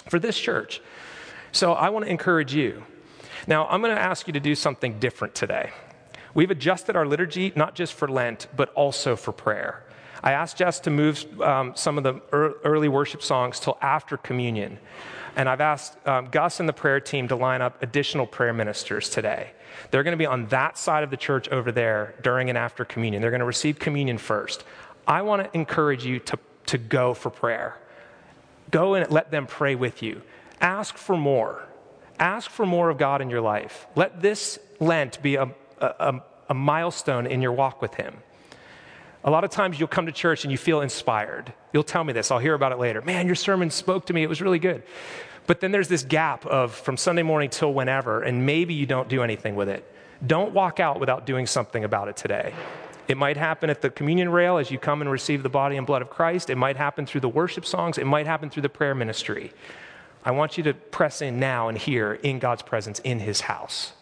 for 0.07 0.19
this 0.19 0.39
church. 0.39 0.81
So, 1.51 1.73
I 1.73 1.89
want 1.89 2.05
to 2.05 2.11
encourage 2.11 2.53
you. 2.53 2.83
Now, 3.47 3.67
I'm 3.67 3.81
going 3.81 3.95
to 3.95 4.01
ask 4.01 4.27
you 4.27 4.33
to 4.33 4.39
do 4.39 4.55
something 4.55 4.99
different 4.99 5.35
today. 5.35 5.71
We've 6.33 6.51
adjusted 6.51 6.95
our 6.95 7.05
liturgy 7.05 7.51
not 7.55 7.75
just 7.75 7.93
for 7.93 8.07
Lent, 8.07 8.47
but 8.55 8.69
also 8.73 9.15
for 9.15 9.31
prayer. 9.31 9.83
I 10.23 10.31
asked 10.31 10.57
Jess 10.57 10.79
to 10.81 10.89
move 10.89 11.25
um, 11.41 11.73
some 11.75 11.97
of 11.97 12.03
the 12.03 12.19
early 12.31 12.87
worship 12.87 13.21
songs 13.21 13.59
till 13.59 13.77
after 13.81 14.17
communion. 14.17 14.79
And 15.35 15.47
I've 15.47 15.61
asked 15.61 15.95
um, 16.07 16.29
Gus 16.31 16.59
and 16.59 16.67
the 16.67 16.73
prayer 16.73 16.99
team 16.99 17.27
to 17.27 17.35
line 17.35 17.61
up 17.61 17.83
additional 17.83 18.25
prayer 18.25 18.53
ministers 18.53 19.09
today. 19.09 19.51
They're 19.91 20.03
going 20.03 20.13
to 20.13 20.17
be 20.17 20.25
on 20.25 20.47
that 20.47 20.77
side 20.77 21.03
of 21.03 21.09
the 21.09 21.17
church 21.17 21.49
over 21.49 21.71
there 21.71 22.15
during 22.21 22.49
and 22.49 22.57
after 22.57 22.85
communion. 22.85 23.21
They're 23.21 23.31
going 23.31 23.39
to 23.39 23.45
receive 23.45 23.79
communion 23.79 24.17
first. 24.17 24.63
I 25.07 25.21
want 25.21 25.43
to 25.43 25.57
encourage 25.57 26.05
you 26.05 26.19
to, 26.19 26.39
to 26.67 26.77
go 26.77 27.13
for 27.13 27.29
prayer. 27.29 27.77
Go 28.71 28.95
and 28.95 29.09
let 29.11 29.31
them 29.31 29.47
pray 29.47 29.75
with 29.75 30.01
you. 30.01 30.21
Ask 30.59 30.97
for 30.97 31.17
more. 31.17 31.67
Ask 32.19 32.49
for 32.49 32.65
more 32.65 32.89
of 32.89 32.97
God 32.97 33.21
in 33.21 33.29
your 33.29 33.41
life. 33.41 33.87
Let 33.95 34.21
this 34.21 34.59
Lent 34.79 35.21
be 35.21 35.35
a, 35.35 35.49
a, 35.79 36.21
a 36.49 36.53
milestone 36.53 37.27
in 37.27 37.41
your 37.41 37.51
walk 37.51 37.81
with 37.81 37.93
Him. 37.95 38.15
A 39.23 39.31
lot 39.31 39.43
of 39.43 39.49
times 39.49 39.79
you'll 39.79 39.87
come 39.87 40.05
to 40.05 40.11
church 40.11 40.43
and 40.43 40.51
you 40.51 40.57
feel 40.57 40.81
inspired. 40.81 41.51
You'll 41.73 41.83
tell 41.83 42.03
me 42.03 42.13
this, 42.13 42.29
I'll 42.29 42.39
hear 42.39 42.53
about 42.53 42.71
it 42.71 42.77
later. 42.77 43.01
Man, 43.01 43.25
your 43.25 43.35
sermon 43.35 43.71
spoke 43.71 44.05
to 44.07 44.13
me, 44.13 44.21
it 44.23 44.29
was 44.29 44.41
really 44.41 44.59
good. 44.59 44.83
But 45.47 45.59
then 45.59 45.71
there's 45.71 45.87
this 45.87 46.03
gap 46.03 46.45
of 46.45 46.73
from 46.73 46.97
Sunday 46.97 47.23
morning 47.23 47.49
till 47.49 47.73
whenever, 47.73 48.21
and 48.21 48.45
maybe 48.45 48.73
you 48.73 48.85
don't 48.85 49.07
do 49.07 49.21
anything 49.21 49.55
with 49.55 49.69
it. 49.69 49.89
Don't 50.25 50.53
walk 50.53 50.79
out 50.79 50.99
without 50.99 51.25
doing 51.25 51.45
something 51.45 51.83
about 51.83 52.07
it 52.07 52.17
today. 52.17 52.53
It 53.07 53.17
might 53.17 53.37
happen 53.37 53.69
at 53.69 53.81
the 53.81 53.91
communion 53.91 54.29
rail 54.29 54.57
as 54.57 54.71
you 54.71 54.79
come 54.79 55.01
and 55.01 55.11
receive 55.11 55.43
the 55.43 55.49
body 55.49 55.77
and 55.77 55.85
blood 55.85 56.01
of 56.01 56.09
Christ. 56.09 56.49
It 56.49 56.55
might 56.55 56.77
happen 56.77 57.05
through 57.05 57.21
the 57.21 57.29
worship 57.29 57.65
songs. 57.65 57.97
It 57.99 58.05
might 58.05 58.25
happen 58.25 58.49
through 58.49 58.63
the 58.63 58.69
prayer 58.69 58.95
ministry. 58.95 59.51
I 60.23 60.31
want 60.31 60.57
you 60.57 60.63
to 60.63 60.73
press 60.73 61.21
in 61.21 61.39
now 61.39 61.67
and 61.67 61.77
here 61.77 62.13
in 62.13 62.39
God's 62.39 62.63
presence 62.63 62.97
in 62.99 63.19
His 63.19 63.41
house. 63.41 63.93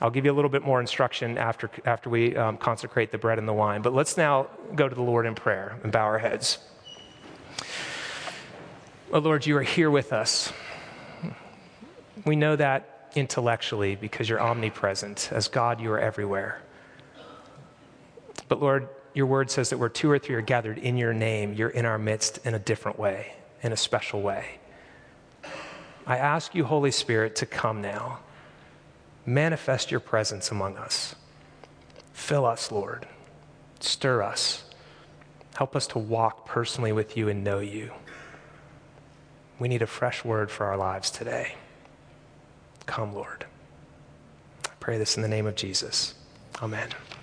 I'll 0.00 0.10
give 0.10 0.24
you 0.24 0.30
a 0.30 0.34
little 0.34 0.50
bit 0.50 0.62
more 0.62 0.78
instruction 0.80 1.38
after, 1.38 1.70
after 1.84 2.08
we 2.08 2.36
um, 2.36 2.58
consecrate 2.58 3.10
the 3.10 3.18
bread 3.18 3.38
and 3.38 3.48
the 3.48 3.52
wine. 3.52 3.82
But 3.82 3.94
let's 3.94 4.16
now 4.16 4.46
go 4.76 4.88
to 4.88 4.94
the 4.94 5.02
Lord 5.02 5.26
in 5.26 5.34
prayer 5.34 5.80
and 5.82 5.90
bow 5.90 6.04
our 6.04 6.18
heads. 6.18 6.58
Oh, 9.12 9.18
Lord, 9.18 9.46
you 9.46 9.56
are 9.56 9.62
here 9.62 9.90
with 9.90 10.12
us. 10.12 10.52
We 12.26 12.34
know 12.34 12.56
that 12.56 13.12
intellectually 13.14 13.94
because 13.94 14.28
you're 14.28 14.40
omnipresent. 14.40 15.30
As 15.32 15.46
God, 15.46 15.80
you 15.80 15.92
are 15.92 16.00
everywhere. 16.00 16.60
But 18.48 18.60
Lord, 18.60 18.88
your 19.14 19.26
word 19.26 19.48
says 19.50 19.70
that 19.70 19.78
where 19.78 19.88
two 19.88 20.10
or 20.10 20.18
three 20.18 20.34
are 20.34 20.40
gathered 20.40 20.78
in 20.78 20.96
your 20.96 21.14
name, 21.14 21.54
you're 21.54 21.68
in 21.68 21.86
our 21.86 21.98
midst 21.98 22.44
in 22.44 22.54
a 22.54 22.58
different 22.58 22.98
way, 22.98 23.34
in 23.62 23.72
a 23.72 23.76
special 23.76 24.20
way. 24.22 24.58
I 26.04 26.18
ask 26.18 26.54
you, 26.54 26.64
Holy 26.64 26.90
Spirit, 26.90 27.36
to 27.36 27.46
come 27.46 27.80
now. 27.80 28.18
Manifest 29.24 29.90
your 29.90 30.00
presence 30.00 30.50
among 30.50 30.76
us. 30.76 31.14
Fill 32.12 32.44
us, 32.44 32.72
Lord. 32.72 33.06
Stir 33.78 34.22
us. 34.22 34.64
Help 35.56 35.76
us 35.76 35.86
to 35.88 35.98
walk 35.98 36.44
personally 36.44 36.92
with 36.92 37.16
you 37.16 37.28
and 37.28 37.44
know 37.44 37.60
you. 37.60 37.92
We 39.58 39.68
need 39.68 39.82
a 39.82 39.86
fresh 39.86 40.24
word 40.24 40.50
for 40.50 40.66
our 40.66 40.76
lives 40.76 41.10
today. 41.10 41.54
Come, 42.86 43.14
Lord. 43.14 43.46
I 44.64 44.70
pray 44.80 44.98
this 44.98 45.16
in 45.16 45.22
the 45.22 45.28
name 45.28 45.46
of 45.46 45.54
Jesus. 45.56 46.14
Amen. 46.62 46.88